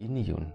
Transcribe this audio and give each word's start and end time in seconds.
Ini 0.00 0.32
Yun, 0.32 0.48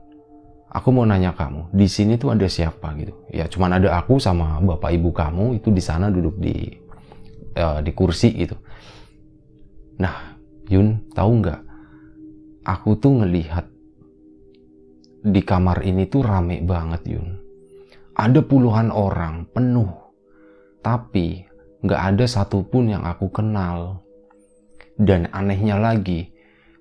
aku 0.73 0.89
mau 0.89 1.05
nanya 1.05 1.29
kamu, 1.37 1.69
di 1.69 1.85
sini 1.85 2.17
tuh 2.17 2.33
ada 2.33 2.49
siapa 2.49 2.97
gitu? 2.97 3.13
Ya 3.29 3.45
cuman 3.45 3.77
ada 3.77 3.93
aku 3.93 4.17
sama 4.17 4.57
bapak 4.57 4.97
ibu 4.97 5.13
kamu 5.13 5.61
itu 5.61 5.69
di 5.69 5.85
sana 5.85 6.09
duduk 6.09 6.41
di 6.41 6.73
uh, 7.53 7.77
di 7.85 7.93
kursi 7.93 8.33
gitu. 8.33 8.57
Nah, 10.01 10.33
Yun, 10.65 11.13
tahu 11.13 11.45
nggak? 11.45 11.61
Aku 12.65 12.97
tuh 12.97 13.21
ngelihat 13.21 13.69
di 15.21 15.45
kamar 15.45 15.85
ini 15.85 16.09
tuh 16.09 16.25
rame 16.25 16.65
banget 16.65 17.05
Yun. 17.05 17.37
Ada 18.17 18.41
puluhan 18.41 18.89
orang 18.89 19.45
penuh, 19.53 19.93
tapi 20.81 21.45
nggak 21.85 22.01
ada 22.17 22.25
satupun 22.25 22.97
yang 22.97 23.05
aku 23.05 23.29
kenal. 23.29 24.01
Dan 24.97 25.29
anehnya 25.29 25.77
lagi, 25.77 26.33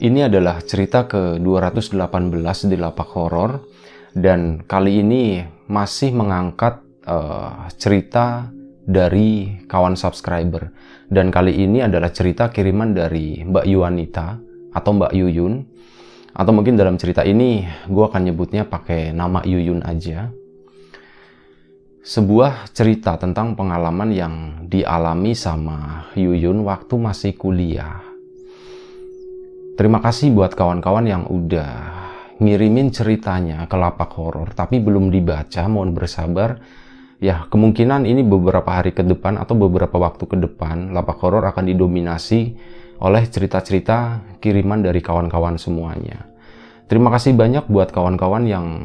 Ini 0.00 0.32
adalah 0.32 0.64
cerita 0.64 1.04
ke-218 1.04 2.72
di 2.72 2.76
Lapak 2.80 3.12
Horor. 3.12 3.60
Dan 4.16 4.64
kali 4.64 5.04
ini 5.04 5.44
masih 5.68 6.16
mengangkat 6.16 6.80
uh, 7.04 7.68
cerita 7.76 8.48
dari 8.80 9.60
kawan 9.68 10.00
subscriber. 10.00 10.72
Dan 11.04 11.28
kali 11.28 11.52
ini 11.52 11.84
adalah 11.84 12.08
cerita 12.16 12.48
kiriman 12.48 12.96
dari 12.96 13.44
Mbak 13.44 13.66
Yuanita 13.68 14.40
atau 14.72 14.90
Mbak 14.96 15.12
Yuyun. 15.12 15.68
Atau 16.32 16.56
mungkin 16.56 16.80
dalam 16.80 16.96
cerita 16.96 17.20
ini 17.20 17.68
gue 17.84 18.04
akan 18.08 18.24
nyebutnya 18.24 18.64
pakai 18.64 19.12
nama 19.12 19.44
Yuyun 19.44 19.84
aja. 19.84 20.32
Sebuah 22.00 22.72
cerita 22.72 23.20
tentang 23.20 23.52
pengalaman 23.52 24.16
yang 24.16 24.34
dialami 24.64 25.36
sama 25.36 26.08
Yuyun 26.16 26.64
waktu 26.64 26.96
masih 26.96 27.36
kuliah 27.36 28.09
Terima 29.80 29.96
kasih 30.04 30.36
buat 30.36 30.52
kawan-kawan 30.52 31.08
yang 31.08 31.24
udah 31.24 31.72
ngirimin 32.36 32.92
ceritanya 32.92 33.64
ke 33.64 33.80
lapak 33.80 34.12
horor 34.12 34.52
tapi 34.52 34.76
belum 34.76 35.08
dibaca, 35.08 35.64
mohon 35.72 35.96
bersabar. 35.96 36.60
Ya, 37.16 37.48
kemungkinan 37.48 38.04
ini 38.04 38.20
beberapa 38.20 38.68
hari 38.76 38.92
ke 38.92 39.00
depan 39.00 39.40
atau 39.40 39.56
beberapa 39.56 39.96
waktu 39.96 40.28
ke 40.28 40.36
depan 40.36 40.92
lapak 40.92 41.24
horor 41.24 41.48
akan 41.48 41.72
didominasi 41.72 42.60
oleh 43.00 43.24
cerita-cerita 43.24 44.20
kiriman 44.44 44.84
dari 44.84 45.00
kawan-kawan 45.00 45.56
semuanya. 45.56 46.28
Terima 46.84 47.08
kasih 47.08 47.32
banyak 47.32 47.64
buat 47.72 47.88
kawan-kawan 47.88 48.44
yang 48.44 48.84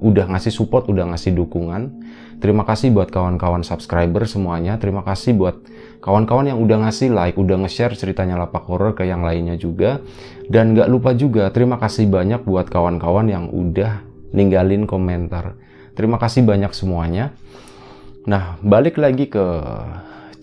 udah 0.00 0.32
ngasih 0.32 0.48
support, 0.48 0.88
udah 0.88 1.12
ngasih 1.12 1.36
dukungan. 1.36 1.92
Terima 2.36 2.68
kasih 2.68 2.92
buat 2.92 3.08
kawan-kawan 3.08 3.64
subscriber 3.64 4.28
semuanya. 4.28 4.76
Terima 4.76 5.00
kasih 5.00 5.32
buat 5.32 5.56
kawan-kawan 6.04 6.52
yang 6.52 6.60
udah 6.60 6.84
ngasih 6.84 7.08
like, 7.08 7.40
udah 7.40 7.64
nge-share 7.64 7.96
ceritanya 7.96 8.36
lapak 8.36 8.68
horror 8.68 8.92
ke 8.92 9.08
yang 9.08 9.24
lainnya 9.24 9.56
juga. 9.56 10.04
Dan 10.46 10.76
gak 10.76 10.92
lupa 10.92 11.16
juga, 11.16 11.48
terima 11.48 11.80
kasih 11.80 12.06
banyak 12.06 12.44
buat 12.44 12.68
kawan-kawan 12.68 13.26
yang 13.32 13.48
udah 13.48 14.04
ninggalin 14.36 14.84
komentar. 14.84 15.56
Terima 15.96 16.20
kasih 16.20 16.44
banyak 16.44 16.76
semuanya. 16.76 17.32
Nah, 18.28 18.60
balik 18.60 19.00
lagi 19.00 19.32
ke 19.32 19.46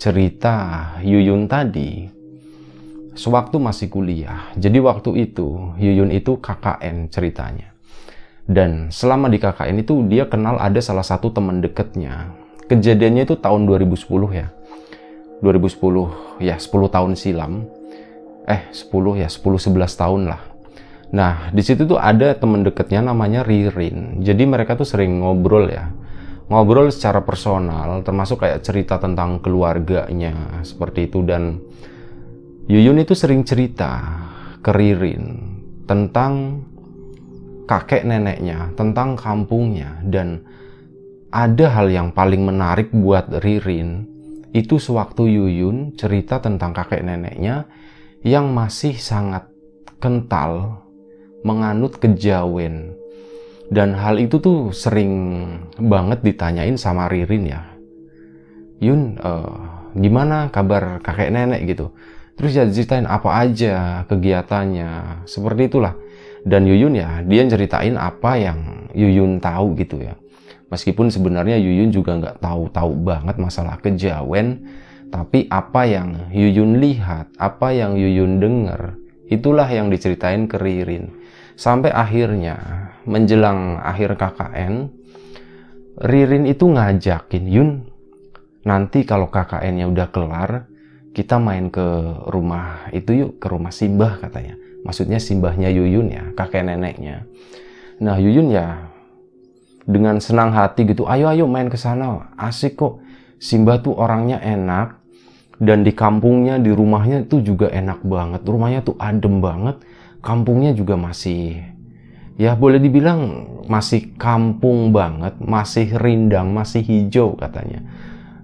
cerita 0.01 0.89
Yuyun 1.05 1.45
tadi. 1.45 2.09
Sewaktu 3.13 3.61
masih 3.61 3.93
kuliah, 3.93 4.49
jadi 4.57 4.81
waktu 4.81 5.29
itu 5.29 5.77
Yuyun 5.77 6.09
itu 6.09 6.41
KKN 6.41 7.13
ceritanya. 7.13 7.72
Dan 8.43 8.91
selama 8.91 9.31
di 9.31 9.39
KKN 9.39 9.87
itu 9.87 10.03
dia 10.11 10.27
kenal 10.27 10.59
ada 10.59 10.79
salah 10.83 11.05
satu 11.05 11.31
teman 11.31 11.63
deketnya. 11.63 12.35
Kejadiannya 12.67 13.23
itu 13.23 13.39
tahun 13.39 13.63
2010 13.67 14.03
ya. 14.35 14.51
2010 15.39 16.43
ya 16.43 16.55
10 16.59 16.95
tahun 16.95 17.11
silam. 17.15 17.67
Eh 18.43 18.67
10 18.71 19.19
ya 19.19 19.27
10 19.31 19.39
11 19.39 19.95
tahun 19.95 20.21
lah. 20.27 20.41
Nah 21.15 21.53
di 21.55 21.63
situ 21.63 21.87
tuh 21.87 21.99
ada 21.99 22.35
temen 22.35 22.67
deketnya 22.67 22.99
namanya 22.99 23.47
Ririn. 23.47 24.19
Jadi 24.19 24.43
mereka 24.43 24.75
tuh 24.75 24.87
sering 24.87 25.23
ngobrol 25.23 25.71
ya. 25.71 25.91
Ngobrol 26.51 26.91
secara 26.91 27.23
personal 27.23 28.03
termasuk 28.03 28.43
kayak 28.43 28.59
cerita 28.67 28.99
tentang 28.99 29.39
keluarganya 29.39 30.63
seperti 30.67 31.07
itu. 31.07 31.23
Dan 31.23 31.63
Yuyun 32.67 32.99
itu 32.99 33.15
sering 33.15 33.47
cerita 33.47 34.19
ke 34.59 34.71
Ririn 34.71 35.55
tentang 35.87 36.63
kakek 37.66 38.03
neneknya, 38.03 38.72
tentang 38.75 39.16
kampungnya 39.16 40.01
dan 40.03 40.44
ada 41.34 41.66
hal 41.74 41.90
yang 41.90 42.13
paling 42.13 42.46
menarik 42.46 42.94
buat 42.94 43.41
Ririn 43.41 44.06
itu 44.53 44.78
sewaktu 44.78 45.34
Yuyun 45.34 45.97
cerita 45.97 46.38
tentang 46.38 46.78
kakek 46.78 47.01
neneknya 47.01 47.66
yang 48.22 48.53
masih 48.53 48.94
sangat 48.96 49.50
kental 49.97 50.84
menganut 51.41 51.97
kejawen. 51.97 52.94
Dan 53.74 53.97
hal 53.97 54.22
itu 54.22 54.38
tuh 54.38 54.69
sering 54.69 55.12
banget 55.81 56.22
ditanyain 56.22 56.78
sama 56.78 57.09
Ririn 57.09 57.50
ya. 57.50 57.66
Yun, 58.78 59.18
uh, 59.18 59.90
gimana 59.97 60.53
kabar 60.53 61.01
kakek 61.01 61.34
nenek 61.34 61.66
gitu. 61.66 61.90
Terus 62.38 62.53
ya 62.53 62.66
ceritain 62.69 63.09
apa 63.09 63.34
aja 63.34 64.06
kegiatannya, 64.06 65.24
seperti 65.25 65.74
itulah. 65.74 65.97
Dan 66.43 66.67
Yuyun 66.67 66.99
ya, 66.99 67.23
dia 67.23 67.47
ceritain 67.47 67.95
apa 67.95 68.35
yang 68.35 68.91
Yuyun 68.91 69.39
tahu 69.39 69.79
gitu 69.79 70.03
ya. 70.03 70.13
Meskipun 70.67 71.07
sebenarnya 71.07 71.55
Yuyun 71.55 71.93
juga 71.93 72.19
nggak 72.19 72.43
tahu-tahu 72.43 72.91
banget 73.05 73.35
masalah 73.39 73.79
kejawen, 73.79 74.65
tapi 75.13 75.47
apa 75.47 75.85
yang 75.87 76.33
Yuyun 76.33 76.81
lihat, 76.83 77.31
apa 77.39 77.71
yang 77.71 77.95
Yuyun 77.95 78.41
dengar, 78.41 78.97
itulah 79.29 79.69
yang 79.69 79.87
diceritain 79.93 80.49
ke 80.49 80.59
Ririn. 80.59 81.13
Sampai 81.53 81.93
akhirnya, 81.93 82.57
menjelang 83.05 83.77
akhir 83.77 84.17
KKN, 84.17 84.89
Ririn 86.01 86.49
itu 86.49 86.65
ngajakin, 86.65 87.45
Yun, 87.45 87.69
nanti 88.65 89.05
kalau 89.05 89.29
KKN-nya 89.29 89.85
udah 89.85 90.07
kelar, 90.09 90.51
kita 91.13 91.37
main 91.37 91.69
ke 91.69 91.85
rumah 92.25 92.89
itu 92.89 93.13
yuk, 93.13 93.31
ke 93.37 93.45
rumah 93.45 93.69
Simbah 93.69 94.17
katanya. 94.17 94.57
Maksudnya 94.83 95.19
Simbahnya 95.19 95.71
Yuyun 95.71 96.11
ya, 96.11 96.23
kakek 96.35 96.67
neneknya. 96.67 97.23
Nah 98.03 98.19
Yuyun 98.19 98.51
ya 98.51 98.91
dengan 99.83 100.19
senang 100.24 100.56
hati 100.56 100.88
gitu 100.88 101.03
ayo 101.07 101.27
ayo 101.27 101.44
main 101.47 101.68
ke 101.68 101.75
sana 101.80 102.31
asik 102.39 102.80
kok. 102.80 103.03
Simba 103.44 103.75
tuh 103.83 104.00
orangnya 104.00 104.39
enak 104.39 105.03
dan 105.59 105.83
di 105.83 105.91
kampungnya 105.91 106.56
di 106.63 106.71
rumahnya 106.71 107.27
itu 107.27 107.44
juga 107.44 107.68
enak 107.68 108.00
banget. 108.07 108.41
Rumahnya 108.47 108.88
tuh 108.88 108.95
adem 108.95 109.44
banget 109.44 109.83
kampungnya 110.24 110.71
juga 110.71 110.95
masih 110.95 111.59
ya 112.39 112.56
boleh 112.56 112.80
dibilang 112.80 113.45
masih 113.68 114.15
kampung 114.15 114.95
banget 114.95 115.35
masih 115.44 115.91
rindang 116.00 116.56
masih 116.56 116.88
hijau 116.88 117.35
katanya. 117.35 117.83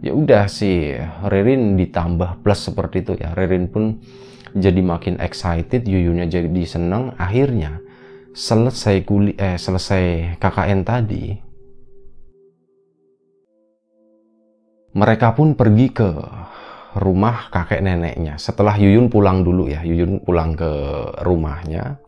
Ya 0.04 0.16
udah 0.16 0.48
sih 0.52 0.96
Ririn 1.28 1.80
ditambah 1.80 2.44
plus 2.44 2.68
seperti 2.68 3.04
itu 3.04 3.16
ya. 3.20 3.32
Ririn 3.36 3.72
pun 3.72 4.04
jadi 4.56 4.82
makin 4.82 5.22
excited 5.22 5.86
Yuyunya 5.86 6.26
jadi 6.30 6.64
seneng 6.66 7.14
akhirnya 7.18 7.82
selesai 8.34 9.04
kuli 9.04 9.34
eh 9.36 9.58
selesai 9.58 10.38
KKN 10.38 10.82
tadi 10.86 11.50
mereka 14.94 15.38
pun 15.38 15.54
pergi 15.54 15.88
ke 15.94 16.10
rumah 16.98 17.54
kakek 17.54 17.86
neneknya. 17.86 18.42
Setelah 18.42 18.74
Yuyun 18.80 19.12
pulang 19.14 19.46
dulu 19.46 19.70
ya 19.70 19.86
Yuyun 19.86 20.26
pulang 20.26 20.58
ke 20.58 20.72
rumahnya. 21.22 22.02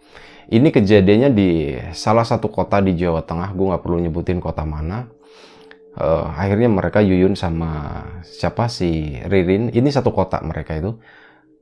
Ini 0.51 0.67
kejadiannya 0.67 1.29
di 1.31 1.49
salah 1.95 2.27
satu 2.27 2.51
kota 2.51 2.83
di 2.83 2.97
Jawa 2.97 3.23
Tengah, 3.23 3.55
gue 3.55 3.65
nggak 3.71 3.83
perlu 3.87 4.03
nyebutin 4.03 4.43
kota 4.43 4.67
mana. 4.67 5.07
Uh, 5.91 6.27
akhirnya 6.35 6.67
mereka 6.67 6.99
Yuyun 6.99 7.39
sama 7.39 8.03
siapa? 8.23 8.67
Si 8.67 9.15
Ririn, 9.27 9.71
ini 9.71 9.87
satu 9.91 10.11
kota 10.11 10.43
mereka 10.43 10.75
itu 10.75 10.99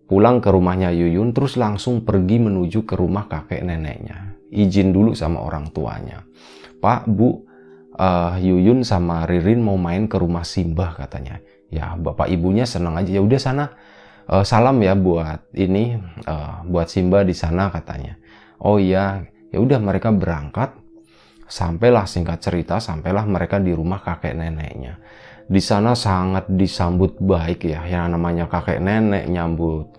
pulang 0.09 0.41
ke 0.41 0.49
rumahnya 0.49 0.89
Yuyun, 0.89 1.31
terus 1.31 1.55
langsung 1.55 2.01
pergi 2.01 2.41
menuju 2.41 2.83
ke 2.89 2.97
rumah 2.97 3.29
kakek 3.29 3.61
neneknya. 3.61 4.41
Izin 4.49 4.89
dulu 4.89 5.13
sama 5.13 5.45
orang 5.45 5.69
tuanya. 5.69 6.25
Pak, 6.81 7.05
Bu, 7.05 7.45
uh, 7.93 8.33
Yuyun 8.41 8.81
sama 8.81 9.29
Ririn 9.29 9.61
mau 9.61 9.77
main 9.77 10.09
ke 10.09 10.17
rumah 10.17 10.41
Simbah 10.41 10.97
katanya. 10.97 11.37
Ya, 11.69 11.93
bapak 11.93 12.33
ibunya 12.33 12.65
senang 12.65 12.97
aja. 12.97 13.13
Ya 13.13 13.21
udah 13.21 13.37
sana. 13.37 13.65
Uh, 14.25 14.41
salam 14.41 14.81
ya 14.81 14.97
buat 14.97 15.45
ini, 15.53 16.01
uh, 16.25 16.65
buat 16.65 16.89
Simba 16.89 17.21
di 17.21 17.37
sana 17.37 17.69
katanya 17.69 18.17
oh 18.63 18.77
iya 18.77 19.23
ya 19.49 19.59
udah 19.59 19.79
mereka 19.79 20.11
berangkat 20.11 20.75
sampailah 21.49 22.05
singkat 22.05 22.43
cerita 22.43 22.77
sampailah 22.77 23.25
mereka 23.25 23.57
di 23.57 23.73
rumah 23.73 24.03
kakek 24.03 24.37
neneknya 24.37 24.99
di 25.49 25.57
sana 25.57 25.97
sangat 25.97 26.45
disambut 26.45 27.17
baik 27.17 27.65
ya. 27.65 27.81
Yang 27.89 28.05
namanya 28.13 28.45
kakek 28.45 28.77
nenek 28.77 29.25
nyambut 29.25 29.89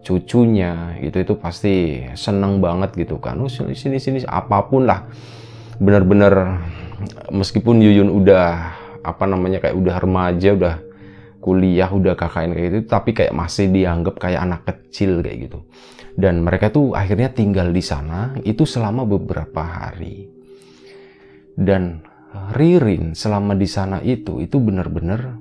cucunya 0.00 0.96
itu 1.02 1.20
itu 1.20 1.34
pasti 1.36 2.06
seneng 2.14 2.62
banget 2.62 2.94
gitu 2.94 3.18
kan. 3.18 3.36
Oh, 3.42 3.50
sini 3.50 3.74
sini 3.74 3.98
sini 3.98 4.22
apa 4.22 4.70
pun 4.70 4.86
lah. 4.86 5.10
Bener-bener 5.82 6.62
meskipun 7.34 7.82
Yuyun 7.82 8.08
udah 8.08 8.78
apa 9.02 9.24
namanya 9.26 9.58
kayak 9.58 9.76
udah 9.76 9.96
remaja 9.98 10.52
udah 10.54 10.74
kuliah 11.40 11.88
udah 11.88 12.12
KKN 12.14 12.52
kayak 12.52 12.66
gitu 12.68 12.78
tapi 12.84 13.10
kayak 13.16 13.32
masih 13.32 13.72
dianggap 13.72 14.20
kayak 14.20 14.40
anak 14.46 14.62
kecil 14.62 15.20
kayak 15.26 15.50
gitu. 15.50 15.58
Dan 16.14 16.44
mereka 16.46 16.70
tuh 16.70 16.94
akhirnya 16.94 17.32
tinggal 17.34 17.74
di 17.74 17.82
sana 17.82 18.36
itu 18.46 18.62
selama 18.62 19.02
beberapa 19.08 19.62
hari. 19.64 20.28
Dan 21.56 22.04
Ririn 22.30 23.18
selama 23.18 23.58
di 23.58 23.66
sana 23.66 23.98
itu 24.02 24.38
itu 24.38 24.62
benar-benar 24.62 25.38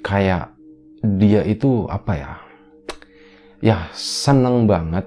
kayak 0.00 0.56
dia 1.04 1.44
itu 1.44 1.84
apa 1.92 2.12
ya 2.16 2.32
ya 3.60 3.78
seneng 3.92 4.64
banget 4.64 5.04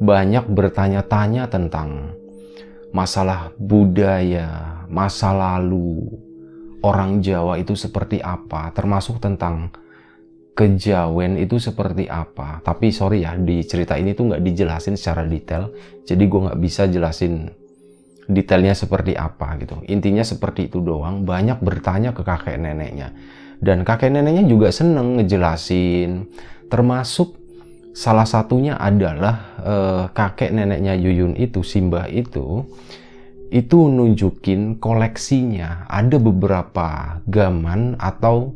banyak 0.00 0.44
bertanya-tanya 0.52 1.48
tentang 1.48 2.16
masalah 2.92 3.52
budaya 3.56 4.84
masa 4.88 5.32
lalu 5.32 6.12
orang 6.84 7.24
Jawa 7.24 7.56
itu 7.56 7.72
seperti 7.72 8.20
apa 8.20 8.72
termasuk 8.76 9.20
tentang 9.20 9.72
kejawen 10.60 11.40
itu 11.40 11.56
seperti 11.56 12.04
apa. 12.04 12.60
Tapi 12.60 12.92
sorry 12.92 13.24
ya, 13.24 13.32
di 13.32 13.64
cerita 13.64 13.96
ini 13.96 14.12
tuh 14.12 14.28
nggak 14.28 14.44
dijelasin 14.44 14.92
secara 14.92 15.24
detail. 15.24 15.72
Jadi 16.04 16.20
gue 16.28 16.40
nggak 16.50 16.60
bisa 16.60 16.84
jelasin 16.84 17.48
detailnya 18.30 18.78
seperti 18.78 19.18
apa 19.18 19.58
gitu. 19.58 19.82
Intinya 19.90 20.22
seperti 20.22 20.70
itu 20.70 20.78
doang. 20.78 21.26
Banyak 21.26 21.58
bertanya 21.60 22.14
ke 22.14 22.22
kakek 22.22 22.56
neneknya. 22.56 23.10
Dan 23.58 23.82
kakek 23.82 24.14
neneknya 24.14 24.46
juga 24.46 24.70
seneng 24.70 25.18
ngejelasin. 25.18 26.30
Termasuk 26.70 27.34
salah 27.92 28.24
satunya 28.24 28.78
adalah 28.78 29.58
eh, 29.60 30.04
kakek 30.14 30.54
neneknya 30.54 30.94
Yuyun 30.94 31.34
itu, 31.34 31.66
Simbah 31.66 32.06
itu, 32.06 32.64
itu 33.50 33.78
nunjukin 33.90 34.78
koleksinya. 34.78 35.90
Ada 35.90 36.22
beberapa 36.22 37.18
gaman 37.26 37.98
atau 37.98 38.54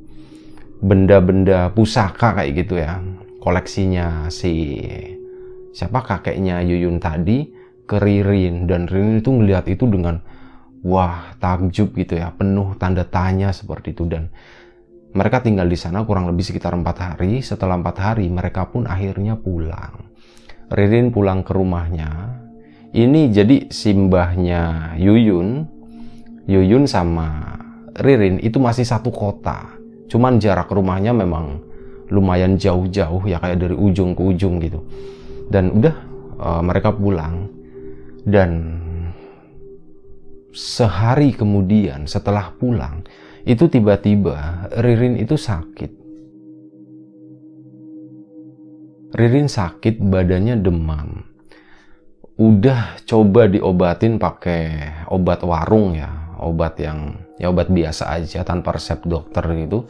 benda-benda 0.84 1.72
pusaka 1.72 2.36
kayak 2.36 2.52
gitu 2.60 2.76
ya 2.76 3.00
koleksinya 3.40 4.28
si 4.28 4.84
siapa 5.72 6.04
kakeknya 6.04 6.60
Yuyun 6.60 7.00
tadi 7.00 7.53
ke 7.84 7.96
Ririn. 8.00 8.66
Dan 8.68 8.88
Ririn 8.88 9.20
itu 9.20 9.30
ngelihat 9.30 9.68
itu 9.68 9.84
dengan 9.88 10.20
wah 10.84 11.36
takjub 11.40 11.96
gitu 11.96 12.18
ya. 12.18 12.32
Penuh 12.34 12.76
tanda 12.76 13.04
tanya 13.06 13.52
seperti 13.52 13.96
itu. 13.96 14.04
Dan 14.08 14.28
mereka 15.14 15.40
tinggal 15.44 15.70
di 15.70 15.78
sana 15.78 16.02
kurang 16.02 16.26
lebih 16.26 16.42
sekitar 16.42 16.74
empat 16.74 16.96
hari. 16.98 17.40
Setelah 17.40 17.78
empat 17.78 17.96
hari 18.02 18.26
mereka 18.26 18.66
pun 18.66 18.88
akhirnya 18.90 19.38
pulang. 19.38 20.10
Ririn 20.72 21.14
pulang 21.14 21.46
ke 21.46 21.52
rumahnya. 21.54 22.40
Ini 22.94 23.30
jadi 23.30 23.70
simbahnya 23.70 24.94
Yuyun. 24.98 25.66
Yuyun 26.50 26.84
sama 26.90 27.58
Ririn 27.94 28.42
itu 28.42 28.58
masih 28.58 28.82
satu 28.82 29.14
kota. 29.14 29.70
Cuman 30.10 30.42
jarak 30.42 30.70
rumahnya 30.70 31.14
memang 31.14 31.62
lumayan 32.12 32.58
jauh-jauh 32.58 33.24
ya 33.24 33.40
kayak 33.40 33.64
dari 33.64 33.76
ujung 33.78 34.18
ke 34.18 34.22
ujung 34.22 34.58
gitu. 34.58 34.82
Dan 35.46 35.78
udah 35.78 35.94
uh, 36.42 36.62
mereka 36.62 36.90
pulang 36.90 37.53
dan 38.24 38.80
sehari 40.54 41.36
kemudian 41.36 42.08
setelah 42.08 42.52
pulang 42.56 43.04
itu 43.44 43.68
tiba-tiba 43.68 44.68
Ririn 44.80 45.20
itu 45.20 45.36
sakit. 45.36 45.92
Ririn 49.14 49.46
sakit, 49.46 50.00
badannya 50.00 50.58
demam. 50.58 51.22
Udah 52.34 52.98
coba 53.06 53.46
diobatin 53.46 54.18
pakai 54.18 54.90
obat 55.06 55.46
warung 55.46 55.94
ya, 55.94 56.34
obat 56.40 56.82
yang 56.82 57.14
ya 57.38 57.50
obat 57.50 57.70
biasa 57.70 58.10
aja 58.10 58.42
tanpa 58.42 58.74
resep 58.74 59.02
dokter 59.06 59.42
gitu 59.54 59.86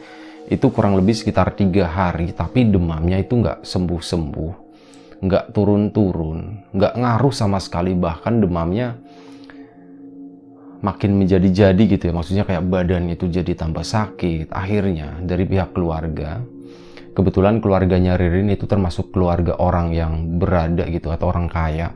itu 0.48 0.66
kurang 0.68 0.96
lebih 0.96 1.16
sekitar 1.16 1.56
tiga 1.56 1.88
hari 1.88 2.32
tapi 2.36 2.68
demamnya 2.68 3.20
itu 3.20 3.40
nggak 3.40 3.64
sembuh-sembuh 3.64 4.63
nggak 5.24 5.56
turun-turun 5.56 6.68
nggak 6.76 6.94
ngaruh 7.00 7.34
sama 7.34 7.58
sekali. 7.58 7.96
Bahkan 7.96 8.44
demamnya 8.44 9.00
makin 10.84 11.16
menjadi-jadi 11.16 11.82
gitu 11.96 12.04
ya. 12.10 12.12
Maksudnya 12.12 12.44
kayak 12.44 12.68
badan 12.68 13.08
itu 13.08 13.26
jadi 13.26 13.56
tambah 13.56 13.82
sakit. 13.82 14.52
Akhirnya 14.52 15.18
dari 15.24 15.48
pihak 15.48 15.72
keluarga 15.72 16.44
kebetulan 17.14 17.62
keluarganya 17.62 18.18
Ririn 18.18 18.50
itu 18.50 18.66
termasuk 18.66 19.14
keluarga 19.14 19.56
orang 19.62 19.94
yang 19.94 20.36
berada 20.36 20.84
gitu 20.90 21.14
atau 21.14 21.30
orang 21.30 21.46
kaya. 21.46 21.94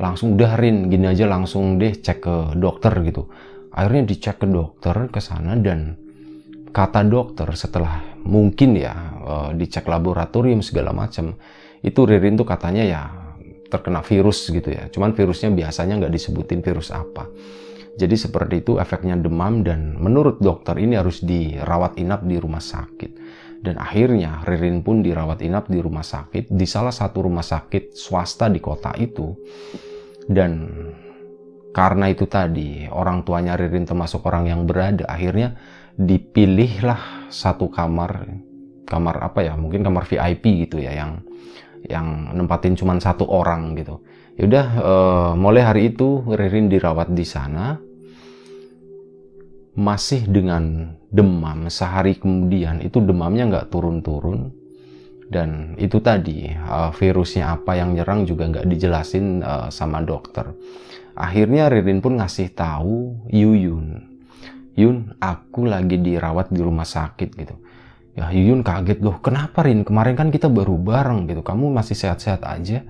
Langsung 0.00 0.34
udah 0.36 0.56
Rin 0.56 0.88
gini 0.88 1.08
aja 1.08 1.28
langsung 1.28 1.76
deh 1.76 1.92
cek 1.92 2.18
ke 2.24 2.36
dokter 2.56 2.92
gitu. 3.04 3.28
Akhirnya 3.76 4.08
dicek 4.08 4.40
ke 4.40 4.48
dokter 4.48 5.12
ke 5.12 5.20
sana 5.20 5.52
dan 5.60 6.00
kata 6.72 7.04
dokter 7.04 7.48
setelah 7.52 8.00
mungkin 8.24 8.76
ya 8.76 8.92
uh, 9.24 9.50
dicek 9.52 9.84
laboratorium 9.88 10.64
segala 10.64 10.92
macam 10.92 11.36
itu 11.86 12.00
Ririn 12.02 12.34
tuh 12.34 12.42
katanya 12.42 12.82
ya 12.82 13.02
terkena 13.70 14.02
virus 14.02 14.50
gitu 14.50 14.66
ya. 14.66 14.90
Cuman 14.90 15.14
virusnya 15.14 15.54
biasanya 15.54 16.02
nggak 16.02 16.12
disebutin 16.12 16.60
virus 16.66 16.90
apa. 16.90 17.30
Jadi 17.96 18.12
seperti 18.18 18.60
itu 18.60 18.76
efeknya 18.76 19.16
demam 19.16 19.64
dan 19.64 19.96
menurut 19.96 20.42
dokter 20.42 20.76
ini 20.76 20.98
harus 20.98 21.22
dirawat 21.24 21.96
inap 21.96 22.26
di 22.26 22.36
rumah 22.36 22.60
sakit. 22.60 23.12
Dan 23.62 23.80
akhirnya 23.80 24.44
Ririn 24.44 24.84
pun 24.84 25.00
dirawat 25.00 25.40
inap 25.40 25.72
di 25.72 25.80
rumah 25.80 26.04
sakit 26.04 26.52
di 26.52 26.66
salah 26.68 26.92
satu 26.92 27.24
rumah 27.24 27.46
sakit 27.46 27.96
swasta 27.96 28.52
di 28.52 28.60
kota 28.60 28.92
itu. 29.00 29.32
Dan 30.28 30.68
karena 31.72 32.12
itu 32.12 32.28
tadi 32.28 32.84
orang 32.90 33.24
tuanya 33.24 33.56
Ririn 33.56 33.88
termasuk 33.88 34.26
orang 34.28 34.50
yang 34.50 34.68
berada 34.68 35.08
akhirnya 35.08 35.56
dipilihlah 35.96 37.32
satu 37.32 37.72
kamar 37.72 38.28
kamar 38.84 39.24
apa 39.24 39.40
ya 39.40 39.56
mungkin 39.56 39.80
kamar 39.80 40.04
VIP 40.04 40.68
gitu 40.68 40.80
ya 40.80 40.92
yang 40.92 41.24
yang 41.84 42.32
nempatin 42.32 42.72
cuma 42.72 42.96
satu 42.96 43.28
orang 43.28 43.76
gitu 43.76 44.00
yaudah 44.40 44.66
uh, 44.80 45.32
mulai 45.36 45.64
hari 45.64 45.92
itu 45.92 46.24
Ririn 46.24 46.72
dirawat 46.72 47.12
di 47.12 47.24
sana 47.28 47.76
masih 49.76 50.24
dengan 50.24 50.96
demam 51.12 51.68
sehari 51.68 52.16
kemudian 52.16 52.80
itu 52.80 52.96
demamnya 53.04 53.44
nggak 53.44 53.68
turun-turun 53.68 54.48
dan 55.28 55.76
itu 55.76 56.00
tadi 56.00 56.48
uh, 56.54 56.94
virusnya 56.96 57.60
apa 57.60 57.76
yang 57.76 57.92
nyerang 57.92 58.24
juga 58.24 58.48
nggak 58.48 58.66
dijelasin 58.70 59.44
uh, 59.44 59.68
sama 59.68 60.00
dokter 60.00 60.48
Akhirnya 61.16 61.72
Ririn 61.72 62.04
pun 62.04 62.20
ngasih 62.20 62.52
tahu 62.52 63.24
Yuyun. 63.32 64.04
Yun, 64.76 65.16
aku 65.16 65.64
lagi 65.64 65.96
dirawat 65.96 66.52
di 66.52 66.60
rumah 66.60 66.84
sakit 66.84 67.32
gitu. 67.32 67.56
Ya 68.16 68.32
Yuyun 68.32 68.64
kaget 68.64 69.04
loh, 69.04 69.20
kenapa 69.20 69.60
Rin? 69.60 69.84
Kemarin 69.84 70.16
kan 70.16 70.32
kita 70.32 70.48
baru 70.48 70.80
bareng 70.80 71.28
gitu, 71.28 71.44
kamu 71.44 71.68
masih 71.68 71.92
sehat-sehat 71.92 72.48
aja. 72.48 72.80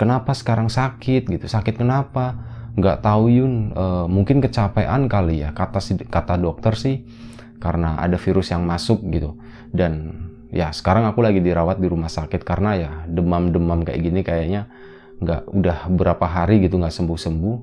Kenapa 0.00 0.32
sekarang 0.32 0.72
sakit 0.72 1.28
gitu? 1.28 1.44
Sakit 1.44 1.76
kenapa? 1.76 2.40
Nggak 2.80 3.04
tahu 3.04 3.28
Yun, 3.28 3.76
e, 3.76 3.84
mungkin 4.08 4.40
kecapean 4.40 5.04
kali 5.04 5.44
ya. 5.44 5.52
Kata 5.52 5.84
kata 6.08 6.40
dokter 6.40 6.72
sih, 6.80 7.04
karena 7.60 8.00
ada 8.00 8.16
virus 8.16 8.48
yang 8.56 8.64
masuk 8.64 9.04
gitu. 9.12 9.36
Dan 9.68 10.16
ya 10.50 10.72
sekarang 10.74 11.06
aku 11.06 11.22
lagi 11.22 11.38
dirawat 11.44 11.78
di 11.78 11.86
rumah 11.86 12.10
sakit 12.10 12.42
karena 12.42 12.70
ya 12.74 12.90
demam-demam 13.06 13.86
kayak 13.86 14.00
gini 14.02 14.20
kayaknya 14.26 14.66
nggak 15.22 15.46
udah 15.46 15.78
berapa 15.94 16.26
hari 16.26 16.64
gitu 16.66 16.80
nggak 16.80 16.90
sembuh 16.90 17.18
sembuh 17.18 17.56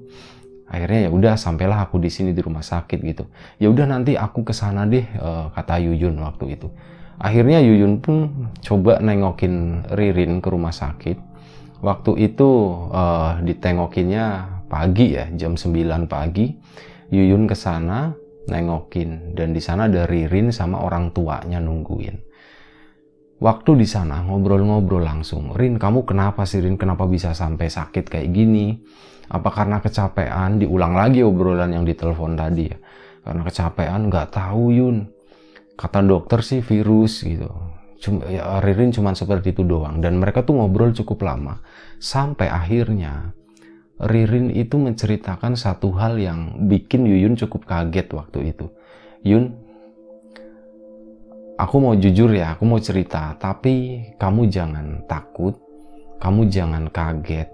akhirnya 0.67 1.07
ya 1.07 1.11
udah 1.11 1.33
sampailah 1.35 1.83
aku 1.87 1.99
di 1.99 2.07
sini 2.07 2.31
di 2.31 2.39
rumah 2.39 2.63
sakit 2.63 2.99
gitu 3.03 3.27
ya 3.59 3.67
udah 3.67 3.85
nanti 3.91 4.15
aku 4.15 4.47
ke 4.47 4.53
sana 4.55 4.87
deh 4.87 5.03
uh, 5.19 5.51
kata 5.51 5.83
Yuyun 5.83 6.15
waktu 6.23 6.59
itu 6.59 6.71
akhirnya 7.17 7.61
Yuyun 7.61 7.99
pun 8.01 8.49
coba 8.61 9.01
nengokin 9.01 9.85
Ririn 9.93 10.39
ke 10.41 10.47
rumah 10.49 10.73
sakit. 10.73 11.17
Waktu 11.81 12.17
itu 12.25 12.49
uh, 12.89 13.37
ditengokinnya 13.45 14.57
pagi 14.65 15.13
ya 15.13 15.29
jam 15.33 15.53
9 15.57 16.09
pagi. 16.09 16.53
Yuyun 17.13 17.45
ke 17.45 17.55
sana 17.55 18.13
nengokin. 18.49 19.37
Dan 19.37 19.53
di 19.53 19.61
sana 19.61 19.85
ada 19.85 20.09
Ririn 20.09 20.49
sama 20.49 20.81
orang 20.81 21.13
tuanya 21.13 21.61
nungguin. 21.61 22.25
Waktu 23.37 23.77
di 23.77 23.85
sana 23.85 24.25
ngobrol-ngobrol 24.25 25.05
langsung. 25.05 25.53
Rin 25.53 25.77
kamu 25.77 26.09
kenapa 26.09 26.49
sih 26.49 26.57
Rin? 26.57 26.73
Kenapa 26.73 27.05
bisa 27.05 27.37
sampai 27.37 27.69
sakit 27.69 28.09
kayak 28.09 28.33
gini? 28.33 28.81
Apa 29.29 29.53
karena 29.53 29.77
kecapean? 29.77 30.57
Diulang 30.57 30.97
lagi 30.97 31.21
obrolan 31.21 31.69
yang 31.69 31.85
ditelepon 31.85 32.33
tadi 32.33 32.65
ya. 32.65 32.77
Karena 33.21 33.41
kecapean 33.45 34.09
nggak 34.09 34.33
tahu 34.33 34.73
Yun 34.73 35.16
kata 35.77 36.01
dokter 36.01 36.41
sih 36.41 36.65
virus 36.65 37.21
gitu 37.23 37.47
cuma 37.97 38.29
ya, 38.29 38.61
Ririn 38.61 38.93
cuma 38.93 39.13
seperti 39.13 39.53
itu 39.57 39.65
doang 39.65 40.01
dan 40.01 40.21
mereka 40.21 40.45
tuh 40.45 40.57
ngobrol 40.57 40.93
cukup 40.93 41.25
lama 41.25 41.61
sampai 41.97 42.49
akhirnya 42.49 43.37
Ririn 43.97 44.53
itu 44.53 44.77
menceritakan 44.77 45.57
satu 45.57 45.89
hal 45.97 46.21
yang 46.21 46.69
bikin 46.69 47.09
Yuyun 47.09 47.33
cukup 47.33 47.65
kaget 47.65 48.05
waktu 48.13 48.53
itu. 48.53 48.69
Yun, 49.25 49.57
aku 51.57 51.75
mau 51.81 51.97
jujur 51.97 52.29
ya, 52.29 52.53
aku 52.53 52.69
mau 52.69 52.77
cerita, 52.77 53.33
tapi 53.41 54.05
kamu 54.21 54.53
jangan 54.53 55.01
takut, 55.09 55.57
kamu 56.21 56.45
jangan 56.45 56.93
kaget. 56.93 57.49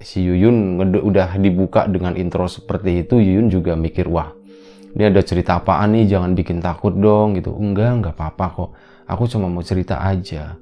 Si 0.00 0.24
Yuyun 0.24 0.80
udah 0.80 1.36
dibuka 1.36 1.84
dengan 1.84 2.16
intro 2.16 2.48
seperti 2.48 3.04
itu, 3.04 3.20
Yuyun 3.20 3.52
juga 3.52 3.76
mikir, 3.76 4.08
wah, 4.08 4.32
ini 4.94 5.04
ada 5.04 5.20
cerita 5.20 5.60
apaan 5.60 5.92
nih, 5.92 6.08
jangan 6.08 6.32
bikin 6.32 6.58
takut 6.64 6.94
dong 6.96 7.36
gitu. 7.36 7.52
Enggak, 7.52 8.00
enggak 8.00 8.14
apa-apa 8.16 8.46
kok. 8.54 8.70
Aku 9.08 9.24
cuma 9.28 9.48
mau 9.48 9.64
cerita 9.64 10.00
aja. 10.00 10.56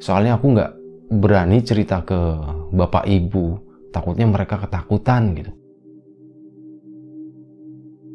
Soalnya 0.00 0.36
aku 0.36 0.52
nggak 0.52 0.70
berani 1.12 1.60
cerita 1.64 2.00
ke 2.04 2.18
bapak 2.72 3.08
ibu. 3.08 3.60
Takutnya 3.92 4.24
mereka 4.28 4.56
ketakutan 4.60 5.36
gitu. 5.36 5.52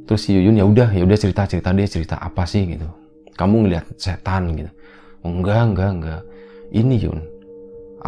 Terus 0.08 0.22
si 0.24 0.34
Yuyun 0.34 0.58
ya 0.58 0.66
udah 0.66 0.90
ya 0.96 1.04
udah 1.04 1.20
cerita 1.20 1.46
cerita 1.46 1.70
dia 1.76 1.86
cerita 1.86 2.16
apa 2.18 2.48
sih? 2.50 2.66
Gitu. 2.66 2.88
Kamu 3.38 3.68
ngeliat 3.68 3.86
setan 4.02 4.58
gitu. 4.58 4.72
Oh, 5.22 5.30
enggak 5.30 5.74
enggak 5.74 5.90
enggak. 5.94 6.22
Ini 6.74 6.96
Yun 7.06 7.38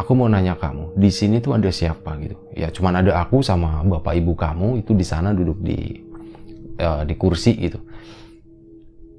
aku 0.00 0.16
mau 0.16 0.32
nanya 0.32 0.56
kamu 0.56 0.96
di 0.96 1.10
sini 1.12 1.44
tuh 1.44 1.60
ada 1.60 1.68
siapa? 1.68 2.16
Gitu. 2.18 2.36
Ya 2.56 2.72
cuman 2.72 3.04
ada 3.04 3.20
aku 3.20 3.44
sama 3.44 3.84
bapak 3.84 4.16
ibu 4.16 4.32
kamu 4.32 4.80
itu 4.80 4.96
di 4.96 5.04
sana 5.04 5.36
duduk 5.36 5.60
di 5.60 6.09
uh, 6.80 7.02
di 7.04 7.14
kursi 7.14 7.52
gitu 7.60 7.78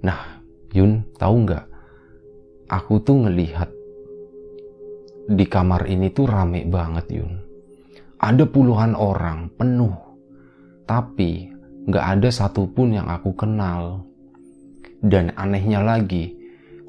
nah 0.01 0.41
Yun 0.71 1.03
tahu 1.19 1.35
nggak 1.43 1.65
aku 2.71 3.03
tuh 3.03 3.27
ngelihat 3.27 3.67
di 5.27 5.45
kamar 5.47 5.87
ini 5.87 6.11
tuh 6.11 6.27
rame 6.27 6.63
banget 6.67 7.21
Yun. 7.21 7.33
Ada 8.21 8.45
puluhan 8.45 8.93
orang 8.93 9.49
penuh, 9.57 9.93
tapi 10.85 11.49
nggak 11.89 12.05
ada 12.17 12.29
satupun 12.29 12.95
yang 12.95 13.07
aku 13.09 13.33
kenal. 13.33 14.05
Dan 15.01 15.33
anehnya 15.33 15.81
lagi, 15.81 16.37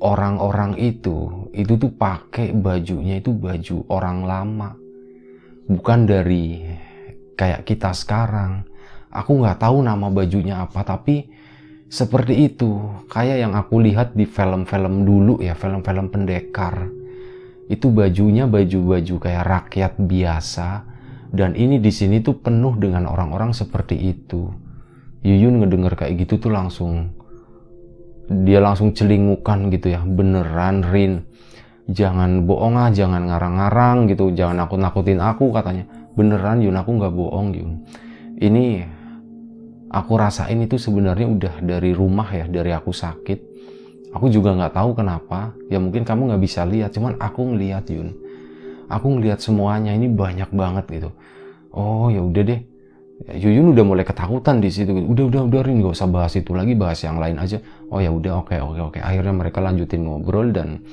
orang-orang 0.05 0.77
itu 0.77 1.49
itu 1.57 1.81
tuh 1.81 1.93
pakai 1.97 2.53
bajunya 2.53 3.17
itu 3.17 3.33
baju 3.33 3.89
orang 3.89 4.19
lama, 4.29 4.71
bukan 5.65 6.01
dari 6.05 6.61
kayak 7.35 7.65
kita 7.65 7.97
sekarang. 7.97 8.69
Aku 9.13 9.45
nggak 9.45 9.61
tahu 9.61 9.85
nama 9.85 10.09
bajunya 10.09 10.65
apa, 10.65 10.81
tapi 10.83 11.29
seperti 11.93 12.49
itu, 12.49 12.81
kayak 13.13 13.45
yang 13.45 13.53
aku 13.53 13.77
lihat 13.85 14.17
di 14.17 14.25
film-film 14.25 15.05
dulu 15.05 15.45
ya, 15.45 15.53
film-film 15.53 16.09
pendekar. 16.09 16.89
Itu 17.69 17.93
bajunya 17.93 18.49
baju-baju 18.49 19.15
kayak 19.21 19.45
rakyat 19.45 19.93
biasa. 20.01 20.89
Dan 21.33 21.53
ini 21.57 21.81
di 21.81 21.93
sini 21.93 22.25
tuh 22.25 22.41
penuh 22.41 22.77
dengan 22.81 23.09
orang-orang 23.09 23.53
seperti 23.57 23.97
itu. 23.97 24.49
Yuyun 25.25 25.61
ngedenger 25.61 25.97
kayak 25.97 26.25
gitu 26.25 26.49
tuh 26.49 26.53
langsung 26.53 27.13
dia 28.29 28.61
langsung 28.61 28.93
celingukan 28.97 29.73
gitu 29.73 29.93
ya. 29.93 30.01
Beneran 30.05 30.85
Rin. 30.89 31.25
Jangan 31.89 32.45
bohong 32.45 32.77
ah 32.77 32.89
jangan 32.93 33.29
ngarang-ngarang 33.29 34.09
gitu. 34.13 34.33
Jangan 34.33 34.65
aku 34.65 34.77
nakutin 34.77 35.21
aku 35.21 35.53
katanya. 35.53 35.85
Beneran 36.17 36.61
Yun 36.61 36.77
aku 36.77 36.91
nggak 37.01 37.15
bohong 37.17 37.49
Yun. 37.57 37.71
Ini 38.37 38.85
aku 39.93 40.13
rasain 40.17 40.59
itu 40.65 40.81
sebenarnya 40.81 41.29
udah 41.29 41.55
dari 41.61 41.93
rumah 41.93 42.33
ya 42.33 42.49
dari 42.49 42.73
aku 42.73 42.91
sakit 42.91 43.53
Aku 44.13 44.29
juga 44.29 44.53
nggak 44.53 44.77
tahu 44.77 44.93
kenapa. 44.93 45.57
Ya 45.73 45.81
mungkin 45.81 46.05
kamu 46.05 46.33
nggak 46.33 46.43
bisa 46.45 46.69
lihat, 46.69 46.93
cuman 46.93 47.17
aku 47.17 47.57
ngeliat 47.57 47.89
Yun. 47.89 48.13
Aku 48.93 49.09
ngeliat 49.09 49.41
semuanya 49.41 49.97
ini 49.97 50.13
banyak 50.13 50.53
banget 50.53 50.85
gitu. 50.93 51.11
Oh 51.73 52.13
ya 52.13 52.21
udah 52.21 52.45
deh. 52.45 52.61
Yuyun 53.23 53.73
udah 53.73 53.85
mulai 53.87 54.05
ketakutan 54.05 54.61
di 54.61 54.69
situ. 54.69 54.93
Udah 54.93 55.33
udah 55.33 55.43
udah 55.49 55.61
Rin 55.65 55.81
gak 55.81 55.97
usah 55.97 56.11
bahas 56.13 56.37
itu 56.37 56.53
lagi, 56.53 56.77
bahas 56.77 57.01
yang 57.01 57.17
lain 57.17 57.41
aja. 57.41 57.57
Oh 57.89 58.05
ya 58.05 58.13
udah 58.13 58.45
oke 58.45 58.53
okay, 58.53 58.61
oke 58.61 58.77
okay, 58.77 58.83
oke. 58.85 58.93
Okay. 58.93 59.01
Akhirnya 59.01 59.33
mereka 59.33 59.65
lanjutin 59.65 60.05
ngobrol 60.05 60.53
dan 60.53 60.85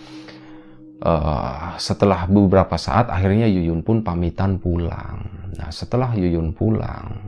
uh, 1.03 1.75
setelah 1.75 2.23
beberapa 2.23 2.79
saat 2.79 3.11
akhirnya 3.11 3.51
Yuyun 3.51 3.83
pun 3.83 3.99
pamitan 3.99 4.63
pulang. 4.63 5.27
Nah 5.59 5.67
setelah 5.75 6.15
Yuyun 6.15 6.55
pulang, 6.55 7.19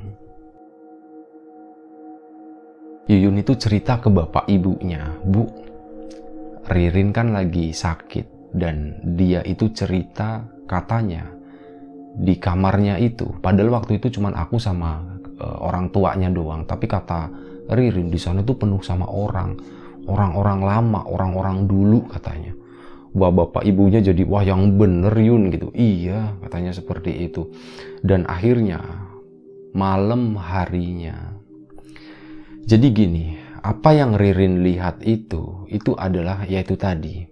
Yuyun 3.10 3.42
itu 3.42 3.58
cerita 3.58 3.98
ke 3.98 4.14
bapak 4.14 4.46
ibunya, 4.46 5.18
Bu, 5.26 5.50
Ririn 6.70 7.10
kan 7.10 7.34
lagi 7.34 7.74
sakit 7.74 8.54
dan 8.54 9.02
dia 9.18 9.42
itu 9.42 9.74
cerita 9.74 10.46
katanya 10.70 11.26
di 12.16 12.38
kamarnya 12.38 13.00
itu. 13.02 13.28
Padahal 13.40 13.82
waktu 13.82 13.98
itu 13.98 14.20
cuma 14.20 14.30
aku 14.36 14.62
sama 14.62 15.02
uh, 15.40 15.58
orang 15.66 15.90
tuanya 15.90 16.30
doang. 16.30 16.68
Tapi 16.68 16.86
kata 16.86 17.32
Ririn 17.72 18.12
di 18.12 18.20
sana 18.20 18.46
itu 18.46 18.54
penuh 18.56 18.84
sama 18.84 19.10
orang. 19.10 19.58
Orang-orang 20.06 20.60
lama 20.62 21.02
orang-orang 21.08 21.66
dulu 21.66 22.06
katanya. 22.12 22.54
Bapak-bapak 23.12 23.68
ibunya 23.68 24.00
jadi 24.00 24.24
wah 24.24 24.46
yang 24.46 24.80
bener 24.80 25.12
Yun 25.12 25.52
gitu. 25.52 25.74
Iya 25.76 26.40
katanya 26.46 26.72
seperti 26.72 27.28
itu. 27.28 27.52
Dan 28.00 28.24
akhirnya 28.30 28.80
malam 29.72 30.36
harinya 30.40 31.41
jadi 32.66 32.88
gini 32.94 33.42
apa 33.62 33.94
yang 33.94 34.18
Ririn 34.18 34.66
lihat 34.66 35.06
itu, 35.06 35.70
itu 35.70 35.94
adalah 35.94 36.46
yaitu 36.50 36.74
tadi. 36.78 37.30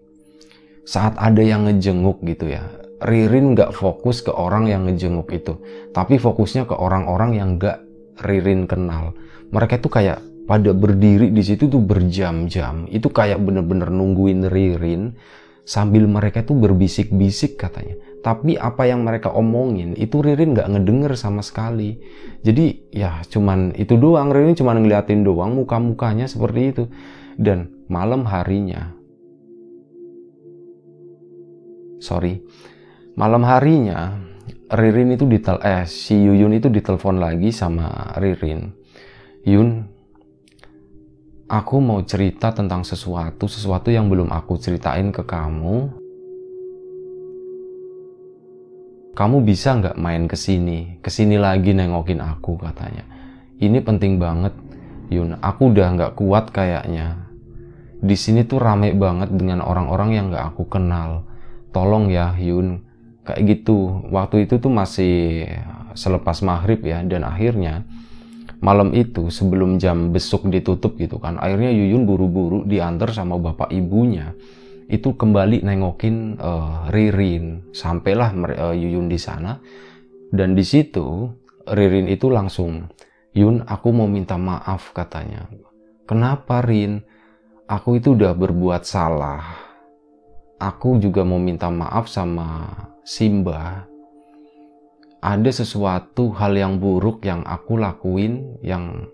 Saat 0.86 1.18
ada 1.18 1.42
yang 1.42 1.66
ngejenguk 1.66 2.22
gitu 2.26 2.54
ya, 2.54 2.66
Ririn 3.02 3.58
nggak 3.58 3.74
fokus 3.74 4.22
ke 4.22 4.30
orang 4.30 4.70
yang 4.70 4.86
ngejenguk 4.86 5.30
itu, 5.34 5.58
tapi 5.94 6.22
fokusnya 6.22 6.70
ke 6.70 6.76
orang-orang 6.78 7.38
yang 7.38 7.50
nggak 7.58 7.82
Ririn 8.26 8.70
kenal. 8.70 9.18
Mereka 9.50 9.82
itu 9.82 9.90
kayak 9.90 10.20
pada 10.46 10.74
berdiri 10.74 11.30
di 11.30 11.42
situ 11.46 11.70
tuh 11.70 11.82
berjam-jam. 11.82 12.90
Itu 12.90 13.10
kayak 13.14 13.42
bener-bener 13.42 13.90
nungguin 13.94 14.50
Ririn 14.50 15.14
sambil 15.66 16.10
mereka 16.10 16.42
tuh 16.42 16.58
berbisik-bisik 16.58 17.62
katanya 17.62 17.94
tapi 18.20 18.60
apa 18.60 18.84
yang 18.84 19.08
mereka 19.08 19.32
omongin 19.32 19.96
itu 19.96 20.20
Ririn 20.20 20.52
nggak 20.52 20.70
ngedenger 20.76 21.16
sama 21.16 21.40
sekali. 21.40 22.00
Jadi 22.44 22.92
ya 22.92 23.24
cuman 23.28 23.76
itu 23.80 23.96
doang 23.96 24.32
Ririn 24.32 24.56
cuman 24.56 24.84
ngeliatin 24.84 25.24
doang 25.24 25.56
muka-mukanya 25.56 26.28
seperti 26.28 26.62
itu. 26.76 26.84
Dan 27.40 27.72
malam 27.90 28.28
harinya 28.28 29.00
sorry 32.00 32.40
malam 33.20 33.44
harinya 33.44 34.16
Ririn 34.70 35.18
itu 35.18 35.26
ditel 35.26 35.58
eh 35.66 35.84
si 35.90 36.14
Yuyun 36.14 36.54
itu 36.54 36.70
ditelepon 36.70 37.18
lagi 37.18 37.50
sama 37.50 38.14
Ririn. 38.22 38.70
Yun 39.50 39.82
aku 41.50 41.82
mau 41.82 42.06
cerita 42.06 42.54
tentang 42.54 42.86
sesuatu 42.86 43.50
sesuatu 43.50 43.90
yang 43.90 44.06
belum 44.08 44.30
aku 44.30 44.62
ceritain 44.62 45.10
ke 45.10 45.26
kamu 45.26 45.99
kamu 49.20 49.44
bisa 49.44 49.76
nggak 49.76 50.00
main 50.00 50.32
ke 50.32 50.40
sini, 50.40 50.96
ke 51.04 51.12
sini 51.12 51.36
lagi 51.36 51.76
nengokin 51.76 52.24
aku 52.24 52.56
katanya. 52.56 53.04
Ini 53.60 53.84
penting 53.84 54.16
banget, 54.16 54.56
Yun. 55.12 55.36
Aku 55.44 55.76
udah 55.76 55.92
nggak 55.92 56.16
kuat 56.16 56.56
kayaknya. 56.56 57.28
Di 58.00 58.16
sini 58.16 58.48
tuh 58.48 58.64
rame 58.64 58.96
banget 58.96 59.36
dengan 59.36 59.60
orang-orang 59.60 60.16
yang 60.16 60.26
nggak 60.32 60.56
aku 60.56 60.72
kenal. 60.72 61.28
Tolong 61.76 62.08
ya, 62.08 62.32
Yun. 62.40 62.88
Kayak 63.28 63.60
gitu. 63.60 64.08
Waktu 64.08 64.48
itu 64.48 64.56
tuh 64.56 64.72
masih 64.72 65.52
selepas 66.00 66.40
maghrib 66.40 66.80
ya, 66.88 67.04
dan 67.04 67.28
akhirnya 67.28 67.84
malam 68.64 68.96
itu 68.96 69.28
sebelum 69.28 69.84
jam 69.84 70.16
besuk 70.16 70.48
ditutup 70.48 70.96
gitu 70.96 71.20
kan, 71.20 71.36
akhirnya 71.40 71.76
Yuyun 71.76 72.08
buru-buru 72.08 72.64
diantar 72.68 73.12
sama 73.16 73.36
bapak 73.40 73.72
ibunya 73.72 74.36
itu 74.90 75.14
kembali 75.14 75.62
nengokin 75.62 76.42
uh, 76.42 76.90
Ririn 76.90 77.72
sampailah 77.72 78.34
uh, 78.34 78.76
Yuyun 78.76 79.08
di 79.08 79.22
sana 79.22 79.62
dan 80.34 80.58
di 80.58 80.66
situ 80.66 81.30
Ririn 81.70 82.10
itu 82.10 82.28
langsung 82.28 82.90
Yun 83.38 83.62
aku 83.62 83.94
mau 83.94 84.10
minta 84.10 84.42
maaf 84.42 84.90
katanya 84.92 85.46
kenapa 86.10 86.66
Rin 86.66 87.06
aku 87.70 88.02
itu 88.02 88.18
udah 88.18 88.34
berbuat 88.34 88.82
salah 88.82 89.70
aku 90.60 91.00
juga 91.00 91.24
mau 91.24 91.40
minta 91.40 91.72
maaf 91.72 92.12
sama 92.12 92.68
Simba. 93.08 93.88
Ada 95.20 95.64
sesuatu 95.64 96.32
hal 96.36 96.56
yang 96.56 96.80
buruk 96.80 97.26
yang 97.28 97.44
aku 97.44 97.76
lakuin 97.76 98.60
yang 98.64 99.10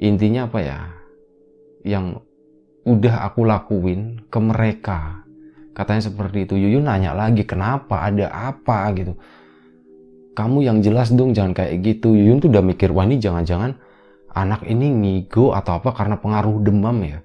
intinya 0.00 0.50
apa 0.50 0.58
ya? 0.62 0.80
Yang 1.86 2.24
udah 2.82 3.26
aku 3.30 3.46
lakuin 3.46 4.22
ke 4.26 4.38
mereka. 4.42 5.22
Katanya 5.72 6.02
seperti 6.04 6.44
itu. 6.44 6.54
Yuyun 6.58 6.84
nanya 6.84 7.16
lagi, 7.16 7.46
kenapa? 7.48 8.04
Ada 8.04 8.28
apa 8.28 8.92
gitu. 8.92 9.16
Kamu 10.32 10.64
yang 10.64 10.80
jelas 10.84 11.12
dong, 11.12 11.32
jangan 11.32 11.56
kayak 11.56 11.80
gitu. 11.80 12.12
Yuyun 12.12 12.40
tuh 12.40 12.48
udah 12.52 12.64
mikir, 12.64 12.92
wah 12.92 13.04
ini 13.04 13.20
jangan-jangan 13.20 13.76
anak 14.32 14.64
ini 14.64 14.88
ngigo 14.88 15.52
atau 15.52 15.80
apa 15.80 15.92
karena 15.92 16.16
pengaruh 16.16 16.60
demam 16.60 16.96
ya. 17.04 17.18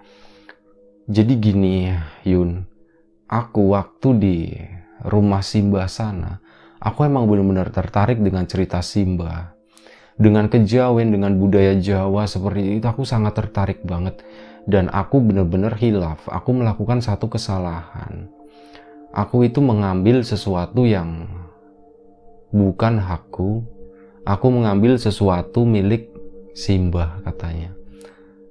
Jadi 1.07 1.33
gini, 1.39 1.87
Yun. 2.27 2.67
Aku 3.27 3.75
waktu 3.75 4.09
di 4.15 4.37
rumah 5.03 5.43
Simba 5.43 5.87
sana, 5.91 6.39
aku 6.79 7.03
emang 7.03 7.27
benar-benar 7.27 7.71
tertarik 7.75 8.19
dengan 8.23 8.47
cerita 8.47 8.79
Simba. 8.79 9.55
Dengan 10.15 10.47
kejawen, 10.47 11.11
dengan 11.11 11.35
budaya 11.35 11.75
Jawa 11.75 12.23
seperti 12.23 12.79
itu, 12.79 12.87
aku 12.87 13.03
sangat 13.03 13.35
tertarik 13.35 13.83
banget 13.83 14.23
dan 14.67 14.91
aku 14.91 15.23
benar-benar 15.23 15.79
hilaf. 15.79 16.27
Aku 16.27 16.51
melakukan 16.51 16.99
satu 16.99 17.31
kesalahan. 17.31 18.27
Aku 19.15 19.47
itu 19.47 19.63
mengambil 19.63 20.21
sesuatu 20.21 20.83
yang 20.83 21.25
bukan 22.51 22.99
hakku. 22.99 23.63
Aku 24.27 24.51
mengambil 24.51 24.99
sesuatu 24.99 25.63
milik 25.63 26.11
Simba 26.51 27.23
katanya. 27.23 27.71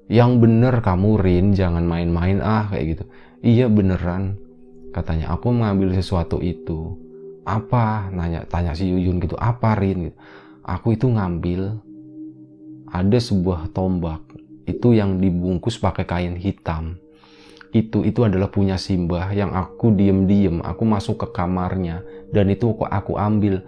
Yang 0.08 0.32
bener 0.40 0.74
kamu 0.80 1.20
Rin, 1.20 1.46
jangan 1.52 1.84
main-main 1.84 2.40
ah 2.40 2.72
kayak 2.72 2.84
gitu. 2.96 3.04
Iya 3.44 3.68
beneran 3.68 4.40
katanya. 4.96 5.36
Aku 5.36 5.52
mengambil 5.52 5.92
sesuatu 5.92 6.40
itu. 6.40 6.96
Apa? 7.44 8.08
Nanya 8.08 8.48
tanya 8.48 8.72
si 8.72 8.88
Yuyun 8.88 9.20
gitu. 9.20 9.36
Apa 9.36 9.76
Rin? 9.76 10.08
Gitu. 10.10 10.16
Aku 10.64 10.96
itu 10.96 11.06
ngambil 11.12 11.76
ada 12.88 13.18
sebuah 13.20 13.70
tombak 13.76 14.22
itu 14.66 14.92
yang 14.92 15.22
dibungkus 15.22 15.78
pakai 15.78 16.04
kain 16.04 16.34
hitam. 16.36 16.98
Itu 17.70 18.02
itu 18.02 18.26
adalah 18.26 18.50
punya 18.50 18.74
Simbah 18.76 19.30
yang 19.30 19.54
aku 19.54 19.94
diem-diem 19.94 20.60
aku 20.60 20.82
masuk 20.82 21.22
ke 21.22 21.26
kamarnya 21.30 22.02
dan 22.34 22.50
itu 22.50 22.74
kok 22.74 22.90
aku 22.90 23.16
ambil. 23.16 23.62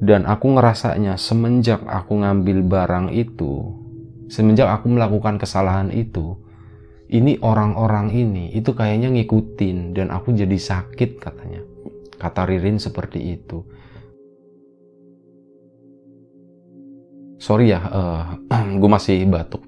Dan 0.00 0.24
aku 0.24 0.56
ngerasanya 0.56 1.20
semenjak 1.20 1.84
aku 1.84 2.24
ngambil 2.24 2.64
barang 2.64 3.06
itu 3.12 3.76
semenjak 4.32 4.72
aku 4.72 4.88
melakukan 4.88 5.36
kesalahan 5.36 5.92
itu 5.92 6.40
ini 7.10 7.36
orang-orang 7.42 8.08
ini 8.14 8.54
itu 8.56 8.72
kayaknya 8.72 9.12
ngikutin 9.12 9.92
dan 9.92 10.08
aku 10.08 10.32
jadi 10.32 10.56
sakit 10.56 11.20
katanya. 11.20 11.60
Kata 12.16 12.48
Ririn 12.48 12.80
seperti 12.80 13.36
itu. 13.36 13.60
Sorry 17.40 17.72
ya 17.72 17.80
uh, 17.82 18.24
eh, 18.48 18.64
gue 18.80 18.90
masih 18.92 19.24
batuk 19.28 19.64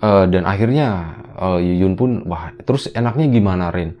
uh, 0.00 0.24
dan 0.28 0.42
akhirnya 0.44 1.18
uh, 1.36 1.60
Yuyun 1.60 1.94
pun 1.94 2.24
wah 2.26 2.52
terus 2.64 2.88
enaknya 2.92 3.28
gimana 3.30 3.70
Rin? 3.70 3.96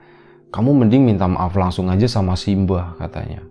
Kamu 0.50 0.72
mending 0.72 1.04
minta 1.04 1.28
maaf 1.28 1.52
langsung 1.58 1.92
aja 1.92 2.08
sama 2.08 2.32
Simba 2.38 2.96
katanya. 2.96 3.44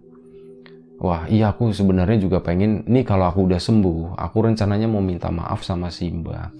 Wah 0.97 1.27
iya 1.27 1.51
aku 1.51 1.75
sebenarnya 1.75 2.17
juga 2.23 2.39
pengen 2.39 2.87
nih 2.87 3.03
kalau 3.03 3.27
aku 3.27 3.45
udah 3.51 3.59
sembuh 3.59 4.15
aku 4.15 4.37
rencananya 4.47 4.87
mau 4.87 5.03
minta 5.03 5.27
maaf 5.27 5.61
sama 5.61 5.91
Simba 5.91 6.55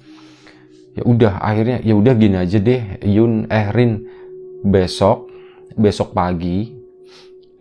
ya 0.96 1.04
udah 1.08 1.40
akhirnya 1.40 1.80
ya 1.84 1.96
udah 1.96 2.14
gini 2.16 2.36
aja 2.40 2.60
deh 2.60 3.00
Yun 3.04 3.48
eh 3.48 3.68
Rin 3.72 4.04
besok 4.64 5.32
besok 5.76 6.12
pagi 6.12 6.76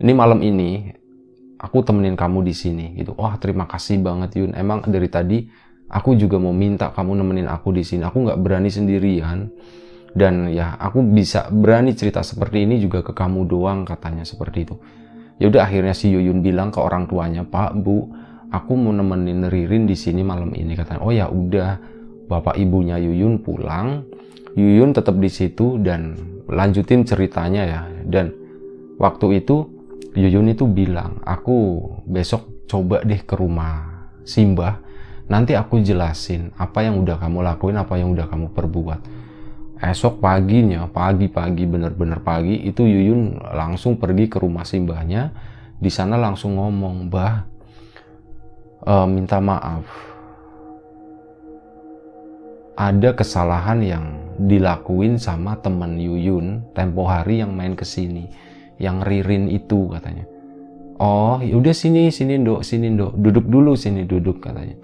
ini 0.03 0.11
malam 0.11 0.43
ini 0.43 0.91
aku 1.59 1.81
temenin 1.81 2.19
kamu 2.19 2.43
di 2.43 2.53
sini 2.53 2.85
gitu. 2.99 3.15
Wah 3.15 3.39
terima 3.39 3.65
kasih 3.65 4.03
banget 4.03 4.37
Yun. 4.37 4.51
Emang 4.53 4.83
dari 4.85 5.07
tadi 5.07 5.47
aku 5.89 6.17
juga 6.17 6.41
mau 6.41 6.53
minta 6.55 6.89
kamu 6.89 7.21
nemenin 7.21 7.47
aku 7.49 7.73
di 7.75 7.83
sini. 7.85 8.05
Aku 8.05 8.25
nggak 8.25 8.39
berani 8.41 8.69
sendirian. 8.69 9.49
Dan 10.15 10.47
ya 10.47 10.79
aku 10.79 11.03
bisa 11.03 11.51
berani 11.51 11.91
cerita 11.91 12.23
seperti 12.23 12.63
ini 12.63 12.79
juga 12.79 13.03
ke 13.03 13.11
kamu 13.11 13.51
doang 13.51 13.83
katanya 13.83 14.23
seperti 14.23 14.63
itu. 14.63 14.75
Ya 15.35 15.51
udah 15.51 15.67
akhirnya 15.67 15.91
si 15.91 16.07
Yuyun 16.07 16.39
bilang 16.39 16.71
ke 16.71 16.79
orang 16.79 17.11
tuanya 17.11 17.43
Pak 17.43 17.75
Bu 17.83 18.07
aku 18.47 18.71
mau 18.79 18.95
nemenin 18.95 19.51
Ririn 19.51 19.83
di 19.83 19.99
sini 19.99 20.23
malam 20.23 20.55
ini 20.55 20.71
katanya. 20.79 21.03
Oh 21.03 21.11
ya 21.11 21.27
udah. 21.27 21.97
Bapak 22.25 22.57
ibunya 22.57 22.97
Yuyun 22.97 23.43
pulang. 23.43 24.07
Yuyun 24.55 24.95
tetap 24.95 25.19
di 25.19 25.29
situ 25.29 25.77
dan 25.83 26.15
lanjutin 26.47 27.03
ceritanya 27.03 27.63
ya. 27.67 27.81
Dan 28.07 28.31
waktu 28.95 29.43
itu 29.43 29.67
Yuyun 30.15 30.55
itu 30.55 30.63
bilang 30.65 31.19
aku 31.27 31.83
besok 32.07 32.65
coba 32.65 33.03
deh 33.03 33.19
ke 33.21 33.35
rumah 33.37 34.09
Simbah 34.25 34.84
nanti 35.25 35.57
aku 35.57 35.81
jelasin 35.81 36.53
apa 36.53 36.85
yang 36.85 37.01
udah 37.01 37.17
kamu 37.17 37.41
lakuin 37.41 37.77
apa 37.81 37.97
yang 37.97 38.13
udah 38.13 38.29
kamu 38.29 38.53
perbuat. 38.53 39.01
Esok 39.75 40.23
paginya 40.23 40.87
pagi-pagi 40.87 41.67
bener-bener 41.67 42.23
pagi 42.23 42.63
itu 42.63 42.87
Yuyun 42.87 43.37
langsung 43.53 43.99
pergi 43.99 44.31
ke 44.31 44.39
rumah 44.39 44.63
simbahnya. 44.63 45.35
Di 45.75 45.91
sana 45.91 46.15
langsung 46.15 46.55
ngomong 46.55 47.11
bah 47.11 47.43
e, 48.85 48.93
minta 49.09 49.43
maaf. 49.43 49.83
Ada 52.75 53.15
kesalahan 53.15 53.79
yang 53.83 54.05
dilakuin 54.39 55.19
sama 55.19 55.59
temen 55.59 55.99
Yuyun 55.99 56.71
tempo 56.71 57.07
hari 57.07 57.43
yang 57.43 57.51
main 57.55 57.75
ke 57.75 57.83
sini 57.83 58.31
yang 58.79 59.03
Ririn 59.03 59.51
itu 59.51 59.91
katanya. 59.91 60.23
Oh 60.95 61.43
udah 61.43 61.75
sini 61.75 62.07
sini 62.15 62.39
dok 62.39 62.63
sini 62.63 62.95
dok 62.95 63.19
duduk 63.19 63.43
dulu 63.51 63.75
sini 63.75 64.07
duduk 64.07 64.39
katanya 64.39 64.79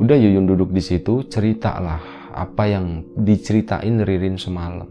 Udah 0.00 0.16
Yuyun 0.16 0.48
duduk 0.48 0.72
di 0.72 0.80
situ, 0.80 1.26
ceritalah 1.28 2.00
apa 2.32 2.64
yang 2.64 3.04
diceritain 3.12 4.00
Ririn 4.00 4.40
semalam. 4.40 4.88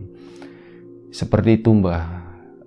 Seperti 1.10 1.60
itu 1.60 1.74
Mbah, 1.74 2.06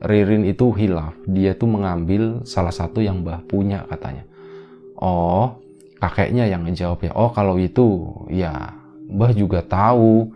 Ririn 0.03 0.43
itu 0.45 0.75
hilaf. 0.75 1.15
Dia 1.25 1.55
tuh 1.55 1.71
mengambil 1.71 2.43
salah 2.43 2.75
satu 2.75 2.99
yang 3.01 3.23
Mbah 3.23 3.47
punya 3.47 3.87
katanya. 3.87 4.27
Oh, 4.99 5.63
kakeknya 6.03 6.51
yang 6.51 6.67
ngejawab 6.67 7.07
ya. 7.07 7.13
Oh, 7.15 7.31
kalau 7.31 7.57
itu 7.57 8.13
ya 8.29 8.75
Mbah 9.09 9.33
juga 9.33 9.63
tahu. 9.63 10.29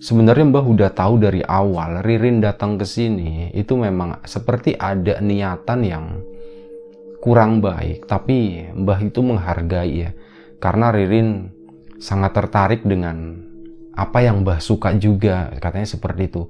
Sebenarnya 0.00 0.48
Mbah 0.48 0.64
udah 0.64 0.90
tahu 0.96 1.20
dari 1.20 1.44
awal 1.44 2.00
Ririn 2.00 2.40
datang 2.40 2.80
ke 2.80 2.88
sini 2.88 3.52
itu 3.52 3.76
memang 3.76 4.24
seperti 4.24 4.72
ada 4.72 5.20
niatan 5.20 5.80
yang 5.84 6.04
kurang 7.20 7.60
baik, 7.60 8.08
tapi 8.08 8.64
Mbah 8.72 9.00
itu 9.04 9.20
menghargai 9.20 10.08
ya 10.08 10.10
karena 10.60 10.92
Ririn 10.92 11.48
sangat 11.96 12.36
tertarik 12.36 12.84
dengan 12.84 13.48
apa 13.96 14.24
yang 14.24 14.44
Mbah 14.44 14.60
suka 14.60 14.92
juga 14.96 15.52
katanya 15.60 15.88
seperti 15.88 16.28
itu. 16.28 16.42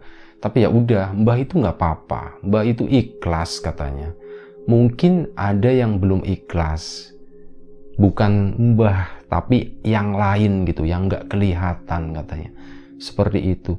Tapi 0.43 0.67
ya 0.67 0.71
udah 0.71 1.15
Mbah 1.15 1.37
itu 1.39 1.59
nggak 1.59 1.77
apa-apa. 1.79 2.43
Mbah 2.43 2.65
itu 2.67 2.85
ikhlas 2.91 3.63
katanya. 3.63 4.13
Mungkin 4.67 5.35
ada 5.39 5.71
yang 5.71 6.03
belum 6.03 6.27
ikhlas. 6.27 7.15
Bukan 7.99 8.59
Mbah 8.75 9.27
tapi 9.31 9.79
yang 9.87 10.15
lain 10.15 10.67
gitu 10.67 10.83
yang 10.87 11.07
nggak 11.11 11.31
kelihatan 11.31 12.15
katanya. 12.15 12.51
Seperti 12.99 13.41
itu. 13.43 13.79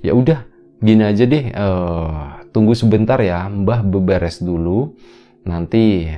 Ya 0.00 0.12
udah 0.16 0.44
gini 0.80 1.02
aja 1.02 1.24
deh 1.24 1.52
uh, 1.52 2.44
tunggu 2.52 2.76
sebentar 2.76 3.20
ya. 3.20 3.48
Mbah 3.48 3.84
beberes 3.84 4.40
dulu. 4.40 4.96
Nanti 5.46 6.10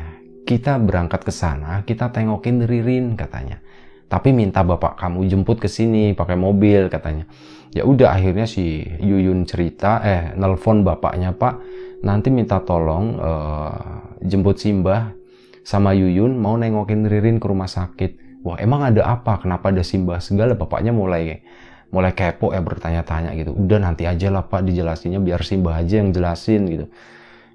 kita 0.48 0.80
berangkat 0.80 1.28
ke 1.28 1.32
sana, 1.32 1.84
kita 1.84 2.08
tengokin 2.08 2.64
Ririn 2.64 3.20
katanya. 3.20 3.60
Tapi 4.08 4.32
minta 4.32 4.64
bapak 4.64 4.96
kamu 4.96 5.28
jemput 5.28 5.60
ke 5.60 5.68
sini 5.68 6.16
pakai 6.16 6.40
mobil 6.40 6.88
katanya. 6.88 7.28
Ya 7.76 7.84
udah 7.84 8.16
akhirnya 8.16 8.48
si 8.48 8.80
Yuyun 8.80 9.44
cerita, 9.44 10.00
eh 10.00 10.32
nelpon 10.32 10.80
bapaknya 10.80 11.36
Pak, 11.36 11.54
nanti 12.00 12.32
minta 12.32 12.64
tolong 12.64 13.20
uh, 13.20 14.16
jemput 14.24 14.56
Simbah 14.56 15.12
sama 15.60 15.92
Yuyun 15.92 16.40
mau 16.40 16.56
nengokin 16.56 17.04
Ririn 17.04 17.36
ke 17.36 17.44
rumah 17.44 17.68
sakit. 17.68 18.40
Wah 18.40 18.56
emang 18.56 18.88
ada 18.88 19.04
apa? 19.04 19.44
Kenapa 19.44 19.68
ada 19.68 19.84
Simbah 19.84 20.24
segala? 20.24 20.56
Bapaknya 20.56 20.96
mulai 20.96 21.44
mulai 21.92 22.16
kepo 22.16 22.56
ya 22.56 22.64
bertanya-tanya 22.64 23.36
gitu. 23.36 23.52
Udah 23.52 23.84
nanti 23.84 24.08
aja 24.08 24.32
lah 24.32 24.48
Pak 24.48 24.64
dijelasinnya 24.64 25.20
biar 25.20 25.44
Simbah 25.44 25.84
aja 25.84 26.00
yang 26.00 26.08
jelasin 26.16 26.64
gitu. 26.72 26.88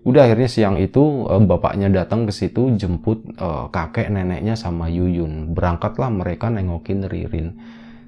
Udah 0.04 0.28
akhirnya 0.28 0.52
siang 0.52 0.76
itu 0.76 1.24
uh, 1.32 1.40
bapaknya 1.40 1.88
datang 1.88 2.28
ke 2.28 2.34
situ 2.36 2.76
jemput 2.76 3.24
uh, 3.40 3.72
kakek 3.72 4.12
neneknya 4.12 4.60
sama 4.60 4.92
Yuyun. 4.92 5.56
Berangkatlah 5.56 6.12
mereka 6.12 6.52
nengokin 6.52 7.08
Ririn. 7.08 7.56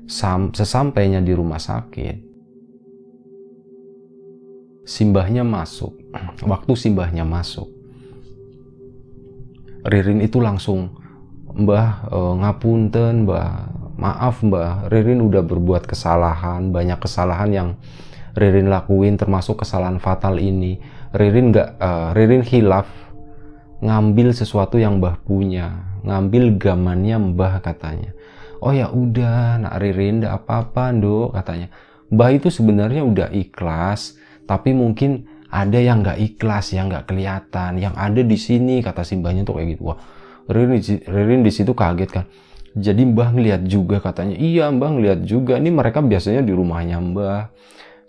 Sam 0.06 0.54
sesampainya 0.54 1.18
di 1.18 1.34
rumah 1.34 1.58
sakit, 1.58 2.22
simbahnya 4.86 5.42
masuk. 5.42 5.98
Waktu 6.52 6.74
simbahnya 6.78 7.26
masuk, 7.26 7.66
Ririn 9.82 10.22
itu 10.22 10.38
langsung, 10.38 10.94
Mbah 11.58 12.12
uh, 12.14 12.34
ngapunten, 12.38 13.26
Mbah 13.26 13.50
maaf 13.96 14.44
Mbah, 14.44 14.92
Ririn 14.92 15.24
udah 15.24 15.42
berbuat 15.42 15.88
kesalahan, 15.88 16.70
banyak 16.70 17.00
kesalahan 17.00 17.50
yang 17.52 17.70
Ririn 18.36 18.68
lakuin 18.68 19.16
termasuk 19.16 19.64
kesalahan 19.64 19.98
fatal 19.98 20.38
ini 20.44 20.78
Ririn 21.16 21.56
nggak 21.56 21.80
uh, 21.80 22.12
Ririn 22.12 22.44
hilaf 22.44 23.06
ngambil 23.84 24.32
sesuatu 24.32 24.80
yang 24.80 25.00
Mbah 25.04 25.24
punya, 25.24 26.00
ngambil 26.04 26.56
gamannya 26.60 27.18
Mbah 27.36 27.60
katanya. 27.64 28.12
Oh 28.64 28.72
ya 28.72 28.90
udah, 28.90 29.62
nak 29.62 29.78
Ririn 29.78 30.24
ndak 30.24 30.44
apa-apa, 30.44 30.96
Nduk 30.96 31.36
katanya. 31.36 31.68
Mbah 32.10 32.30
itu 32.34 32.48
sebenarnya 32.50 33.04
udah 33.04 33.30
ikhlas, 33.36 34.16
tapi 34.48 34.72
mungkin 34.72 35.28
ada 35.52 35.78
yang 35.78 36.02
nggak 36.02 36.18
ikhlas, 36.18 36.74
yang 36.74 36.90
nggak 36.90 37.08
kelihatan, 37.12 37.78
yang 37.78 37.94
ada 37.94 38.22
di 38.24 38.38
sini 38.40 38.80
kata 38.82 39.04
simbahnya 39.04 39.44
tuh 39.44 39.60
kayak 39.60 39.78
gitu. 39.78 39.92
Wah, 39.92 40.00
Ririn, 40.50 40.82
Ririn 41.06 41.42
di 41.44 41.52
situ 41.52 41.76
kaget 41.76 42.10
kan. 42.10 42.26
Jadi 42.76 43.08
Mbah 43.08 43.32
ngeliat 43.32 43.62
juga 43.64 44.04
katanya, 44.04 44.36
iya 44.36 44.68
Mbah 44.68 45.00
ngeliat 45.00 45.20
juga. 45.24 45.56
Ini 45.56 45.72
mereka 45.72 46.04
biasanya 46.04 46.44
di 46.44 46.52
rumahnya 46.52 47.00
Mbah. 47.00 47.42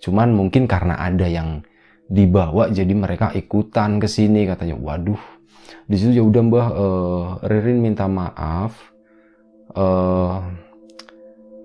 Cuman 0.00 0.36
mungkin 0.36 0.68
karena 0.68 1.00
ada 1.00 1.26
yang 1.26 1.64
dibawa 2.06 2.70
jadi 2.70 2.94
mereka 2.94 3.34
ikutan 3.34 3.98
ke 3.98 4.06
sini 4.06 4.46
katanya. 4.46 4.78
Waduh, 4.78 5.18
di 5.90 5.96
situ 5.98 6.22
ya 6.22 6.24
udah 6.24 6.42
mbah 6.46 6.68
uh, 6.70 7.26
Ririn 7.46 7.82
minta 7.82 8.06
maaf 8.06 8.94
uh, 9.74 10.38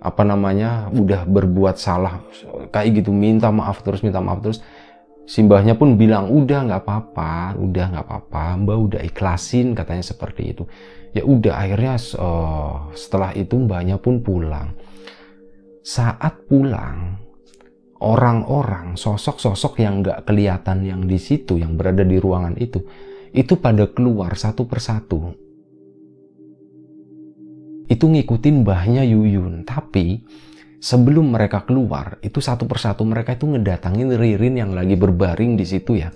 apa 0.01 0.23
namanya 0.25 0.89
udah 0.89 1.29
berbuat 1.29 1.77
salah. 1.77 2.25
Kayak 2.73 3.03
gitu 3.05 3.13
minta 3.13 3.53
maaf 3.53 3.85
terus 3.85 4.01
minta 4.01 4.17
maaf 4.17 4.41
terus. 4.41 4.59
Simbahnya 5.21 5.77
pun 5.77 5.95
bilang 5.95 6.33
udah 6.33 6.65
nggak 6.65 6.81
apa-apa 6.81 7.55
udah 7.61 7.85
nggak 7.93 8.05
apa-apa. 8.09 8.45
Mbak 8.65 8.77
udah 8.77 9.01
ikhlasin 9.05 9.77
katanya 9.77 10.01
seperti 10.01 10.57
itu. 10.57 10.65
Ya 11.13 11.21
udah 11.21 11.61
akhirnya 11.61 12.01
uh, 12.17 12.89
setelah 12.97 13.31
itu 13.37 13.53
mbaknya 13.61 14.01
pun 14.01 14.25
pulang. 14.25 14.73
Saat 15.85 16.49
pulang 16.49 17.21
orang-orang 18.01 18.97
sosok-sosok 18.97 19.77
yang 19.79 20.01
nggak 20.01 20.25
kelihatan 20.25 20.81
yang 20.83 21.05
di 21.05 21.21
situ 21.21 21.61
yang 21.61 21.77
berada 21.77 22.01
di 22.01 22.17
ruangan 22.17 22.57
itu 22.57 22.81
itu 23.31 23.55
pada 23.57 23.87
keluar 23.87 24.35
satu 24.35 24.67
persatu. 24.67 25.31
Itu 27.87 28.07
ngikutin 28.07 28.63
mbahnya 28.63 29.03
Yuyun. 29.07 29.63
Tapi 29.67 30.23
sebelum 30.79 31.31
mereka 31.35 31.63
keluar, 31.63 32.19
itu 32.23 32.39
satu 32.39 32.67
persatu 32.67 33.03
mereka 33.03 33.35
itu 33.35 33.47
ngedatangin 33.47 34.15
Ririn 34.15 34.59
yang 34.59 34.71
lagi 34.71 34.95
berbaring 34.95 35.55
di 35.59 35.65
situ 35.67 35.99
ya. 35.99 36.11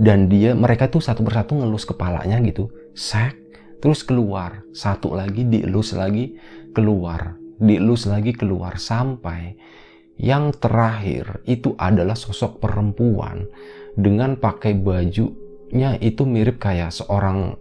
Dan 0.00 0.32
dia, 0.32 0.56
mereka 0.56 0.88
itu 0.88 0.96
satu 0.96 1.20
persatu 1.20 1.60
ngelus 1.60 1.84
kepalanya 1.84 2.40
gitu. 2.40 2.72
Sek, 2.96 3.36
terus 3.84 4.00
keluar. 4.00 4.64
Satu 4.72 5.12
lagi 5.12 5.44
dielus 5.44 5.92
lagi, 5.92 6.40
keluar. 6.72 7.36
Dielus 7.60 8.08
lagi, 8.08 8.32
keluar. 8.32 8.80
Sampai 8.80 9.60
yang 10.20 10.52
terakhir 10.52 11.40
itu 11.48 11.72
adalah 11.80 12.12
sosok 12.12 12.60
perempuan 12.60 13.48
dengan 13.96 14.36
pakai 14.36 14.76
baju 14.76 15.32
nya 15.72 15.96
itu 15.96 16.28
mirip 16.28 16.60
kayak 16.60 16.92
seorang 16.92 17.56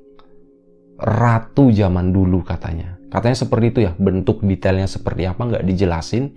ratu 1.00 1.72
zaman 1.72 2.12
dulu 2.12 2.44
katanya. 2.44 3.00
Katanya 3.08 3.38
seperti 3.40 3.66
itu 3.72 3.80
ya, 3.88 3.96
bentuk 3.96 4.44
detailnya 4.44 4.86
seperti 4.86 5.24
apa 5.26 5.40
nggak 5.40 5.66
dijelasin. 5.66 6.36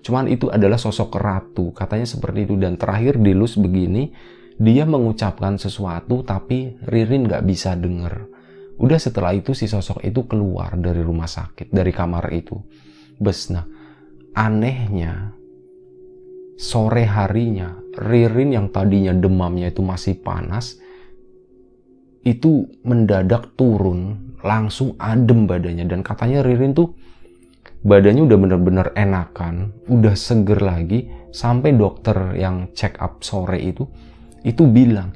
Cuman 0.00 0.30
itu 0.30 0.46
adalah 0.46 0.78
sosok 0.78 1.18
ratu, 1.18 1.74
katanya 1.74 2.06
seperti 2.06 2.46
itu. 2.46 2.54
Dan 2.54 2.78
terakhir 2.78 3.18
dilus 3.18 3.58
begini, 3.58 4.14
dia 4.56 4.86
mengucapkan 4.86 5.58
sesuatu 5.58 6.22
tapi 6.22 6.78
Ririn 6.86 7.26
nggak 7.26 7.42
bisa 7.44 7.74
denger. 7.74 8.30
Udah 8.78 9.00
setelah 9.00 9.34
itu 9.34 9.56
si 9.56 9.66
sosok 9.66 10.04
itu 10.06 10.24
keluar 10.30 10.78
dari 10.78 11.02
rumah 11.02 11.26
sakit, 11.26 11.72
dari 11.74 11.90
kamar 11.90 12.30
itu. 12.32 12.54
Bes, 13.16 13.48
nah 13.48 13.64
anehnya 14.36 15.35
sore 16.56 17.04
harinya 17.04 17.76
Ririn 17.96 18.52
yang 18.52 18.68
tadinya 18.68 19.16
demamnya 19.16 19.72
itu 19.72 19.80
masih 19.80 20.20
panas, 20.20 20.76
itu 22.20 22.68
mendadak 22.84 23.56
turun 23.56 24.36
langsung 24.44 25.00
adem 25.00 25.48
badannya. 25.48 25.88
Dan 25.88 26.04
katanya 26.04 26.44
Ririn 26.44 26.76
tuh 26.76 26.92
badannya 27.80 28.28
udah 28.28 28.38
bener-bener 28.40 28.86
enakan 28.92 29.72
udah 29.88 30.12
seger 30.12 30.60
lagi 30.60 31.08
sampai 31.32 31.72
dokter 31.72 32.34
yang 32.36 32.72
check 32.74 32.98
up 32.98 33.22
sore 33.22 33.62
itu 33.62 33.86
itu 34.42 34.66
bilang 34.66 35.14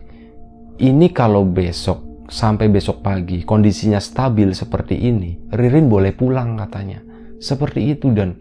ini 0.81 1.11
kalau 1.12 1.44
besok 1.44 2.24
sampai 2.31 2.70
besok 2.70 3.03
pagi 3.03 3.42
kondisinya 3.42 3.98
stabil 3.98 4.55
seperti 4.55 4.96
ini 4.96 5.50
Ririn 5.53 5.90
boleh 5.90 6.14
pulang 6.14 6.57
katanya. 6.57 7.03
Seperti 7.40 7.96
itu 7.96 8.12
dan 8.12 8.37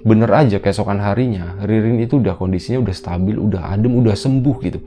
bener 0.00 0.30
aja 0.32 0.58
keesokan 0.58 1.00
harinya 1.00 1.60
Ririn 1.64 2.00
itu 2.00 2.18
udah 2.18 2.36
kondisinya 2.36 2.80
udah 2.80 2.96
stabil 2.96 3.36
udah 3.36 3.76
adem 3.76 3.92
udah 4.00 4.16
sembuh 4.16 4.56
gitu 4.64 4.80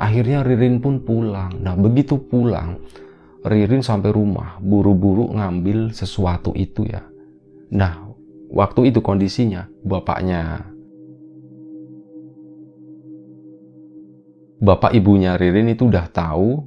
Akhirnya 0.00 0.40
Ririn 0.40 0.80
pun 0.80 1.04
pulang. 1.04 1.60
Nah 1.60 1.76
begitu 1.76 2.16
pulang, 2.16 2.80
Ririn 3.44 3.84
sampai 3.84 4.08
rumah 4.08 4.56
buru-buru 4.56 5.28
ngambil 5.36 5.92
sesuatu 5.92 6.56
itu 6.56 6.88
ya. 6.88 7.04
Nah 7.76 8.08
waktu 8.48 8.88
itu 8.88 9.04
kondisinya 9.04 9.68
bapaknya 9.84 10.72
bapak 14.56 14.96
ibunya 14.96 15.36
Ririn 15.36 15.68
itu 15.76 15.92
udah 15.92 16.08
tahu 16.08 16.64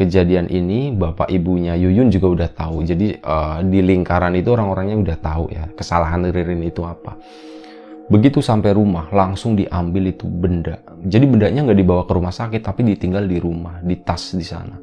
kejadian 0.00 0.48
ini 0.48 0.96
bapak 0.96 1.28
ibunya 1.28 1.76
Yuyun 1.76 2.08
juga 2.08 2.32
udah 2.32 2.48
tahu 2.48 2.88
jadi 2.88 3.20
uh, 3.20 3.60
di 3.60 3.84
lingkaran 3.84 4.32
itu 4.32 4.48
orang-orangnya 4.48 4.96
udah 4.96 5.16
tahu 5.20 5.44
ya 5.52 5.68
kesalahan 5.76 6.24
Ririn 6.32 6.64
itu 6.64 6.80
apa 6.80 7.20
Begitu 8.10 8.42
sampai 8.42 8.74
rumah, 8.74 9.06
langsung 9.14 9.54
diambil 9.54 10.10
itu 10.10 10.26
benda. 10.26 10.82
Jadi 10.98 11.30
bendanya 11.30 11.62
nggak 11.62 11.78
dibawa 11.78 12.02
ke 12.10 12.12
rumah 12.18 12.34
sakit, 12.34 12.58
tapi 12.58 12.82
ditinggal 12.82 13.22
di 13.22 13.38
rumah, 13.38 13.78
di 13.86 13.94
tas 14.02 14.34
di 14.34 14.42
sana. 14.42 14.82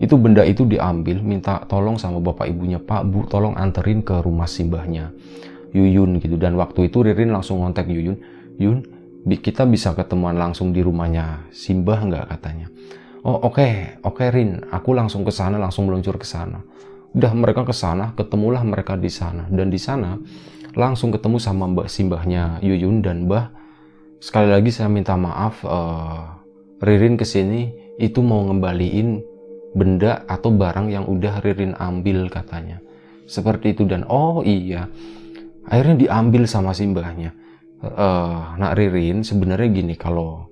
Itu 0.00 0.16
benda 0.16 0.40
itu 0.40 0.64
diambil, 0.64 1.20
minta 1.20 1.60
tolong 1.68 2.00
sama 2.00 2.16
bapak 2.16 2.48
ibunya, 2.48 2.80
Pak, 2.80 3.12
Bu, 3.12 3.28
tolong 3.28 3.60
anterin 3.60 4.00
ke 4.00 4.24
rumah 4.24 4.48
simbahnya. 4.48 5.12
Yuyun 5.76 6.16
gitu. 6.16 6.40
Dan 6.40 6.56
waktu 6.56 6.88
itu 6.88 7.04
Ririn 7.04 7.28
langsung 7.28 7.60
ngontek 7.60 7.92
Yuyun, 7.92 8.16
Yun, 8.56 8.80
kita 9.28 9.68
bisa 9.68 9.92
ketemuan 9.92 10.40
langsung 10.40 10.72
di 10.72 10.80
rumahnya 10.80 11.52
Simbah 11.52 12.08
nggak 12.08 12.24
katanya. 12.32 12.72
Oh 13.26 13.42
oke, 13.42 13.58
okay, 13.58 13.98
oke 14.06 14.22
okay, 14.22 14.30
Rin, 14.30 14.62
aku 14.70 14.94
langsung 14.94 15.26
ke 15.26 15.34
sana, 15.34 15.58
langsung 15.58 15.90
meluncur 15.90 16.14
ke 16.14 16.22
sana. 16.22 16.62
Udah 17.10 17.34
mereka 17.34 17.66
ke 17.66 17.74
sana, 17.74 18.14
ketemulah 18.14 18.62
mereka 18.62 18.94
di 18.94 19.10
sana. 19.10 19.50
Dan 19.50 19.66
di 19.66 19.82
sana 19.82 20.14
langsung 20.78 21.10
ketemu 21.10 21.42
sama 21.42 21.66
Mbak 21.66 21.90
Simbahnya 21.90 22.62
Yuyun 22.62 23.02
dan 23.02 23.26
Mbah. 23.26 23.50
Sekali 24.22 24.54
lagi 24.54 24.70
saya 24.70 24.86
minta 24.86 25.18
maaf 25.18 25.58
uh, 25.66 26.38
Ririn 26.78 27.18
ke 27.18 27.26
sini 27.26 27.74
itu 27.98 28.22
mau 28.22 28.46
ngembaliin 28.46 29.18
benda 29.74 30.22
atau 30.30 30.54
barang 30.54 30.86
yang 30.94 31.10
udah 31.10 31.42
Ririn 31.42 31.74
ambil 31.82 32.30
katanya. 32.30 32.78
Seperti 33.26 33.74
itu 33.74 33.90
dan 33.90 34.06
oh 34.06 34.46
iya. 34.46 34.86
Akhirnya 35.66 35.98
diambil 35.98 36.46
sama 36.46 36.70
Simbahnya 36.70 37.34
uh, 37.82 38.54
nak 38.54 38.78
Ririn 38.78 39.26
sebenarnya 39.26 39.68
gini 39.82 39.94
kalau 39.98 40.48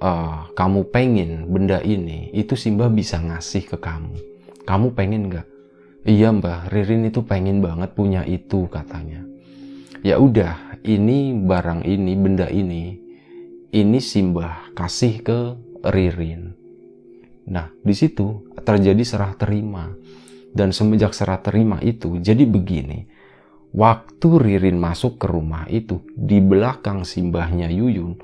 uh, 0.00 0.50
kamu 0.56 0.88
pengen 0.90 1.46
benda 1.52 1.78
ini 1.84 2.32
itu 2.32 2.56
Simbah 2.56 2.88
bisa 2.90 3.20
ngasih 3.20 3.68
ke 3.70 3.76
kamu. 3.78 4.16
Kamu 4.64 4.96
pengen 4.96 5.30
nggak? 5.30 5.46
Iya 6.08 6.32
mbah. 6.32 6.72
Ririn 6.72 7.08
itu 7.08 7.20
pengen 7.24 7.60
banget 7.60 7.92
punya 7.92 8.24
itu 8.24 8.66
katanya. 8.72 9.22
Ya 10.00 10.16
udah 10.16 10.80
ini 10.80 11.36
barang 11.36 11.84
ini 11.84 12.12
benda 12.16 12.48
ini 12.48 12.96
ini 13.70 13.98
simbah 14.00 14.72
kasih 14.72 15.20
ke 15.20 15.38
Ririn. 15.86 16.56
Nah 17.52 17.68
di 17.84 17.94
situ 17.94 18.48
terjadi 18.64 19.02
serah 19.04 19.36
terima. 19.36 19.92
Dan 20.50 20.74
semenjak 20.74 21.14
serah 21.14 21.38
terima 21.38 21.78
itu 21.78 22.18
jadi 22.18 22.42
begini. 22.42 23.06
Waktu 23.70 24.28
Ririn 24.34 24.82
masuk 24.82 25.22
ke 25.22 25.30
rumah 25.30 25.70
itu 25.70 26.02
di 26.10 26.42
belakang 26.42 27.06
simbahnya 27.06 27.70
Yuyun 27.70 28.18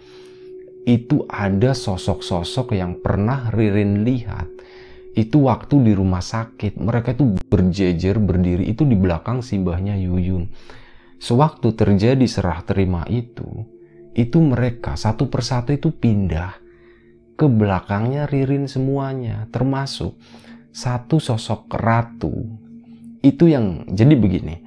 itu 0.87 1.27
ada 1.27 1.75
sosok-sosok 1.75 2.79
yang 2.79 3.03
pernah 3.03 3.51
Ririn 3.51 4.07
lihat. 4.07 4.47
Itu 5.19 5.51
waktu 5.51 5.83
di 5.83 5.93
rumah 5.99 6.23
sakit. 6.23 6.79
Mereka 6.79 7.19
itu 7.19 7.35
berjejer 7.51 8.23
berdiri. 8.23 8.71
Itu 8.71 8.87
di 8.87 8.95
belakang 8.95 9.43
simbahnya 9.43 9.99
Yuyun. 9.99 10.47
Sewaktu 11.19 11.75
terjadi 11.75 12.23
serah 12.29 12.61
terima 12.63 13.03
itu, 13.09 13.65
itu 14.13 14.37
mereka 14.37 15.01
satu 15.01 15.33
persatu 15.33 15.73
itu 15.73 15.89
pindah 15.89 16.61
ke 17.41 17.49
belakangnya 17.49 18.29
Ririn 18.29 18.69
semuanya, 18.69 19.49
termasuk 19.49 20.21
satu 20.77 21.17
sosok 21.17 21.73
ratu. 21.73 22.33
Itu 23.25 23.49
yang 23.49 23.89
jadi 23.89 24.13
begini, 24.13 24.61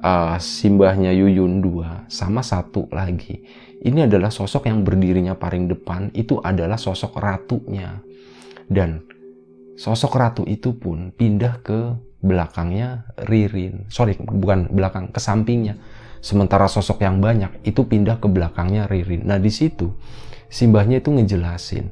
uh, 0.00 0.36
simbahnya 0.40 1.12
Yuyun 1.12 1.60
dua 1.62 2.08
sama 2.08 2.40
satu 2.40 2.88
lagi. 2.90 3.44
Ini 3.80 4.04
adalah 4.04 4.28
sosok 4.28 4.68
yang 4.68 4.84
berdirinya 4.84 5.32
paling 5.36 5.68
depan, 5.68 6.12
itu 6.12 6.36
adalah 6.44 6.76
sosok 6.76 7.16
ratunya. 7.16 8.04
Dan 8.68 9.00
sosok 9.80 10.12
ratu 10.20 10.42
itu 10.44 10.76
pun 10.76 11.12
pindah 11.16 11.64
ke 11.64 11.96
belakangnya 12.20 13.08
Ririn. 13.24 13.88
Sorry, 13.88 14.20
bukan 14.20 14.68
belakang, 14.68 15.08
ke 15.08 15.20
sampingnya. 15.20 15.80
Sementara 16.20 16.68
sosok 16.68 17.00
yang 17.00 17.24
banyak 17.24 17.64
itu 17.64 17.88
pindah 17.88 18.20
ke 18.20 18.28
belakangnya 18.28 18.84
Ririn. 18.84 19.24
Nah 19.24 19.40
di 19.40 19.48
situ 19.48 19.88
simbahnya 20.52 21.00
itu 21.00 21.08
ngejelasin, 21.08 21.88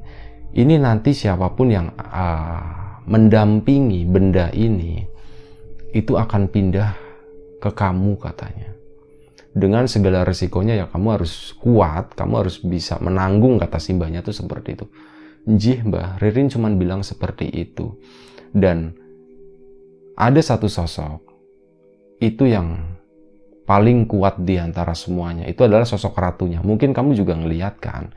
ini 0.53 0.77
nanti 0.77 1.17
siapa 1.17 1.49
pun 1.57 1.73
yang 1.73 1.89
uh, 1.97 3.01
mendampingi 3.09 4.05
benda 4.05 4.53
ini 4.53 5.01
itu 5.89 6.13
akan 6.13 6.45
pindah 6.45 7.08
ke 7.59 7.69
kamu 7.75 8.15
katanya. 8.17 8.73
Dengan 9.49 9.89
segala 9.91 10.23
resikonya 10.23 10.77
ya 10.79 10.85
kamu 10.87 11.19
harus 11.19 11.51
kuat 11.57 12.15
kamu 12.15 12.45
harus 12.45 12.61
bisa 12.63 13.01
menanggung 13.03 13.59
kata 13.59 13.77
simbahnya 13.81 14.23
tuh 14.23 14.33
seperti 14.33 14.79
itu. 14.79 14.85
Jih 15.49 15.83
mbah 15.83 16.21
Ririn 16.23 16.47
cuma 16.47 16.71
bilang 16.71 17.03
seperti 17.03 17.51
itu. 17.51 17.99
Dan 18.49 18.95
ada 20.15 20.39
satu 20.39 20.71
sosok 20.71 21.21
itu 22.23 22.47
yang 22.47 22.97
paling 23.67 24.07
kuat 24.09 24.41
di 24.41 24.57
antara 24.57 24.95
semuanya. 24.95 25.45
Itu 25.45 25.67
adalah 25.67 25.85
sosok 25.85 26.15
ratunya. 26.17 26.63
Mungkin 26.63 26.95
kamu 26.95 27.13
juga 27.17 27.35
ngelihat 27.35 27.77
kan? 27.83 28.15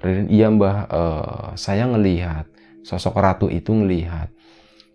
Ririn 0.00 0.28
iya 0.30 0.48
mbah 0.52 0.76
uh, 0.88 1.46
saya 1.58 1.90
ngelihat. 1.90 2.46
Sosok 2.84 3.16
ratu 3.16 3.46
itu 3.48 3.72
ngelihat. 3.72 4.28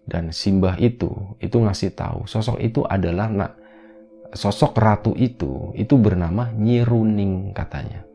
Dan 0.10 0.34
simbah 0.34 0.74
itu 0.82 1.38
itu 1.38 1.58
ngasih 1.62 1.94
tahu 1.94 2.26
sosok 2.26 2.58
itu 2.58 2.82
adalah 2.82 3.30
nak 3.30 3.59
sosok 4.34 4.78
ratu 4.78 5.12
itu 5.18 5.74
itu 5.74 5.96
bernama 5.98 6.54
Nyiruning 6.54 7.54
katanya. 7.54 8.06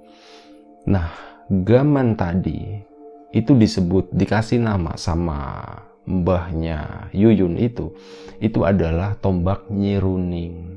Nah, 0.87 1.11
gaman 1.49 2.15
tadi 2.15 2.83
itu 3.35 3.53
disebut 3.57 4.15
dikasih 4.15 4.63
nama 4.63 4.95
sama 4.95 5.63
mbahnya 6.05 7.11
Yuyun 7.17 7.57
itu 7.57 7.97
itu 8.39 8.63
adalah 8.63 9.17
tombak 9.19 9.67
Nyiruning. 9.73 10.77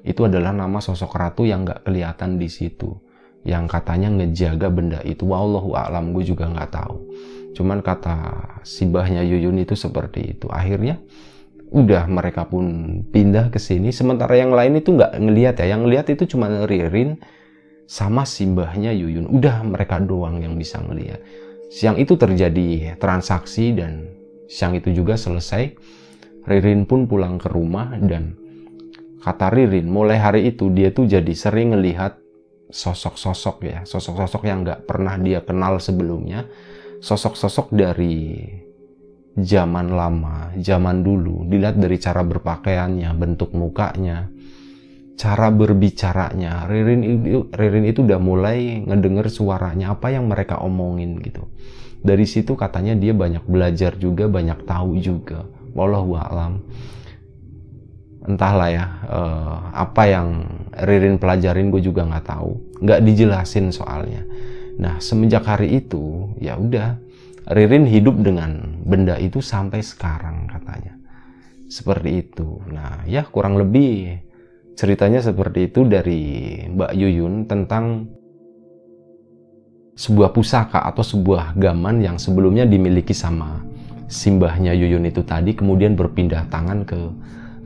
Itu 0.00 0.24
adalah 0.24 0.56
nama 0.56 0.80
sosok 0.80 1.12
ratu 1.12 1.44
yang 1.44 1.68
gak 1.68 1.84
kelihatan 1.84 2.40
di 2.40 2.48
situ. 2.48 2.96
Yang 3.44 3.72
katanya 3.72 4.08
ngejaga 4.16 4.68
benda 4.72 5.00
itu. 5.04 5.28
Wallahu 5.28 5.76
a'lam 5.76 6.12
gue 6.16 6.24
juga 6.24 6.48
nggak 6.48 6.72
tahu. 6.72 6.96
Cuman 7.56 7.80
kata 7.84 8.16
si 8.64 8.88
mbahnya 8.88 9.24
Yuyun 9.24 9.60
itu 9.60 9.76
seperti 9.76 10.36
itu. 10.36 10.48
Akhirnya 10.48 11.00
udah 11.70 12.10
mereka 12.10 12.46
pun 12.50 12.66
pindah 13.14 13.48
ke 13.54 13.62
sini. 13.62 13.94
Sementara 13.94 14.34
yang 14.34 14.50
lain 14.50 14.82
itu 14.82 14.94
nggak 14.94 15.14
ngelihat 15.16 15.54
ya. 15.62 15.74
Yang 15.74 15.80
ngelihat 15.86 16.06
itu 16.10 16.36
cuma 16.36 16.50
Ririn 16.66 17.18
sama 17.86 18.26
simbahnya 18.26 18.90
Yuyun. 18.90 19.30
Udah 19.30 19.62
mereka 19.62 20.02
doang 20.02 20.42
yang 20.42 20.58
bisa 20.58 20.82
ngelihat. 20.82 21.22
Siang 21.70 22.02
itu 22.02 22.18
terjadi 22.18 22.98
transaksi 22.98 23.70
dan 23.70 24.10
siang 24.50 24.74
itu 24.74 24.90
juga 24.90 25.14
selesai 25.14 25.78
Ririn 26.42 26.82
pun 26.82 27.06
pulang 27.06 27.38
ke 27.38 27.46
rumah 27.46 27.94
dan 27.94 28.34
kata 29.22 29.54
Ririn 29.54 29.86
mulai 29.86 30.18
hari 30.18 30.50
itu 30.50 30.66
dia 30.74 30.90
tuh 30.90 31.06
jadi 31.06 31.30
sering 31.30 31.78
ngelihat 31.78 32.18
sosok-sosok 32.74 33.56
ya. 33.62 33.78
Sosok-sosok 33.86 34.42
yang 34.50 34.66
nggak 34.66 34.90
pernah 34.90 35.14
dia 35.22 35.46
kenal 35.46 35.78
sebelumnya. 35.78 36.50
Sosok-sosok 36.98 37.70
dari 37.70 38.42
zaman 39.42 39.92
lama, 39.92 40.54
zaman 40.58 41.02
dulu, 41.02 41.48
dilihat 41.48 41.76
dari 41.80 41.96
cara 41.96 42.22
berpakaiannya, 42.24 43.10
bentuk 43.16 43.52
mukanya, 43.56 44.30
cara 45.20 45.52
berbicaranya. 45.52 46.64
Ririn 46.64 47.00
itu, 47.04 47.40
Ririn 47.52 47.84
itu 47.84 48.00
udah 48.06 48.20
mulai 48.20 48.80
ngedenger 48.84 49.28
suaranya, 49.28 49.92
apa 49.92 50.12
yang 50.12 50.30
mereka 50.30 50.60
omongin 50.64 51.20
gitu. 51.20 51.48
Dari 52.00 52.24
situ 52.24 52.56
katanya 52.56 52.96
dia 52.96 53.12
banyak 53.12 53.44
belajar 53.44 54.00
juga, 54.00 54.24
banyak 54.24 54.64
tahu 54.64 54.96
juga. 54.96 55.44
Wallahu 55.76 56.16
a'lam. 56.16 56.64
Entahlah 58.24 58.68
ya, 58.72 58.86
uh, 59.08 59.56
apa 59.76 60.02
yang 60.08 60.28
Ririn 60.72 61.20
pelajarin 61.20 61.68
gue 61.68 61.84
juga 61.84 62.08
nggak 62.08 62.24
tahu. 62.24 62.80
Nggak 62.80 63.00
dijelasin 63.04 63.68
soalnya. 63.72 64.24
Nah, 64.80 64.96
semenjak 64.96 65.44
hari 65.44 65.76
itu, 65.76 66.32
ya 66.40 66.56
udah 66.56 66.96
Ririn 67.48 67.88
hidup 67.88 68.20
dengan 68.20 68.82
benda 68.84 69.16
itu 69.16 69.40
sampai 69.40 69.80
sekarang 69.80 70.50
katanya. 70.50 70.98
Seperti 71.70 72.10
itu. 72.26 72.60
Nah, 72.68 73.06
ya 73.06 73.24
kurang 73.24 73.56
lebih 73.56 74.20
ceritanya 74.74 75.22
seperti 75.22 75.70
itu 75.70 75.86
dari 75.86 76.22
Mbak 76.68 76.92
Yuyun 76.96 77.34
tentang 77.46 78.10
sebuah 79.94 80.32
pusaka 80.32 80.82
atau 80.88 81.04
sebuah 81.04 81.54
gaman 81.60 82.00
yang 82.00 82.16
sebelumnya 82.16 82.64
dimiliki 82.64 83.12
sama 83.12 83.60
simbahnya 84.10 84.74
Yuyun 84.74 85.06
itu 85.06 85.22
tadi 85.22 85.54
kemudian 85.54 85.94
berpindah 85.94 86.50
tangan 86.50 86.82
ke 86.82 86.98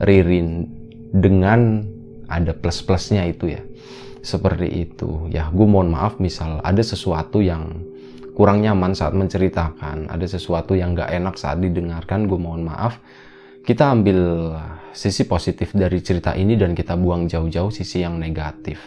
Ririn 0.03 0.67
dengan 1.15 1.87
ada 2.27 2.51
plus-plusnya 2.53 3.25
itu 3.31 3.55
ya. 3.55 3.61
Seperti 4.25 4.89
itu. 4.89 5.29
Ya, 5.31 5.47
gue 5.53 5.67
mohon 5.69 5.93
maaf 5.93 6.17
misal 6.19 6.59
ada 6.65 6.81
sesuatu 6.81 7.39
yang 7.39 7.85
kurang 8.35 8.59
nyaman 8.59 8.91
saat 8.91 9.15
menceritakan, 9.15 10.11
ada 10.11 10.25
sesuatu 10.27 10.75
yang 10.75 10.91
gak 10.93 11.09
enak 11.15 11.39
saat 11.39 11.63
didengarkan, 11.63 12.27
gue 12.27 12.35
mohon 12.35 12.67
maaf. 12.67 12.99
Kita 13.65 13.89
ambil 13.95 14.53
sisi 14.93 15.25
positif 15.25 15.73
dari 15.73 15.97
cerita 16.03 16.37
ini 16.37 16.53
dan 16.53 16.77
kita 16.77 16.93
buang 16.93 17.25
jauh-jauh 17.25 17.73
sisi 17.73 18.05
yang 18.05 18.21
negatif. 18.21 18.77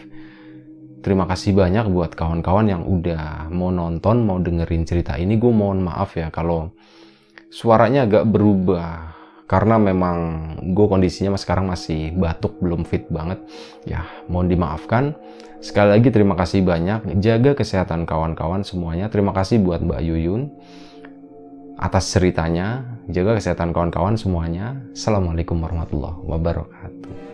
Terima 1.03 1.27
kasih 1.27 1.51
banyak 1.51 1.91
buat 1.91 2.15
kawan-kawan 2.15 2.67
yang 2.71 2.83
udah 2.87 3.51
mau 3.51 3.73
nonton, 3.73 4.23
mau 4.23 4.39
dengerin 4.39 4.87
cerita 4.87 5.19
ini. 5.19 5.35
Gue 5.35 5.51
mohon 5.51 5.83
maaf 5.83 6.15
ya 6.15 6.31
kalau 6.31 6.71
suaranya 7.51 8.07
agak 8.07 8.29
berubah 8.29 9.18
karena 9.49 9.81
memang 9.81 10.17
gue 10.77 10.85
kondisinya 10.85 11.33
sekarang 11.33 11.65
masih 11.73 12.13
batuk 12.13 12.61
belum 12.61 12.85
fit 12.85 13.09
banget. 13.09 13.41
Ya 13.89 14.05
mohon 14.29 14.45
dimaafkan. 14.45 15.17
Sekali 15.57 15.97
lagi 15.97 16.13
terima 16.13 16.37
kasih 16.37 16.61
banyak. 16.61 17.17
Jaga 17.17 17.57
kesehatan 17.57 18.05
kawan-kawan 18.05 18.61
semuanya. 18.61 19.09
Terima 19.09 19.33
kasih 19.33 19.57
buat 19.57 19.81
Mbak 19.81 20.01
Yuyun 20.05 20.53
atas 21.81 22.13
ceritanya. 22.13 22.85
Jaga 23.09 23.41
kesehatan 23.41 23.73
kawan-kawan 23.73 24.21
semuanya. 24.21 24.77
Assalamualaikum 24.93 25.57
warahmatullahi 25.57 26.21
wabarakatuh 26.29 27.28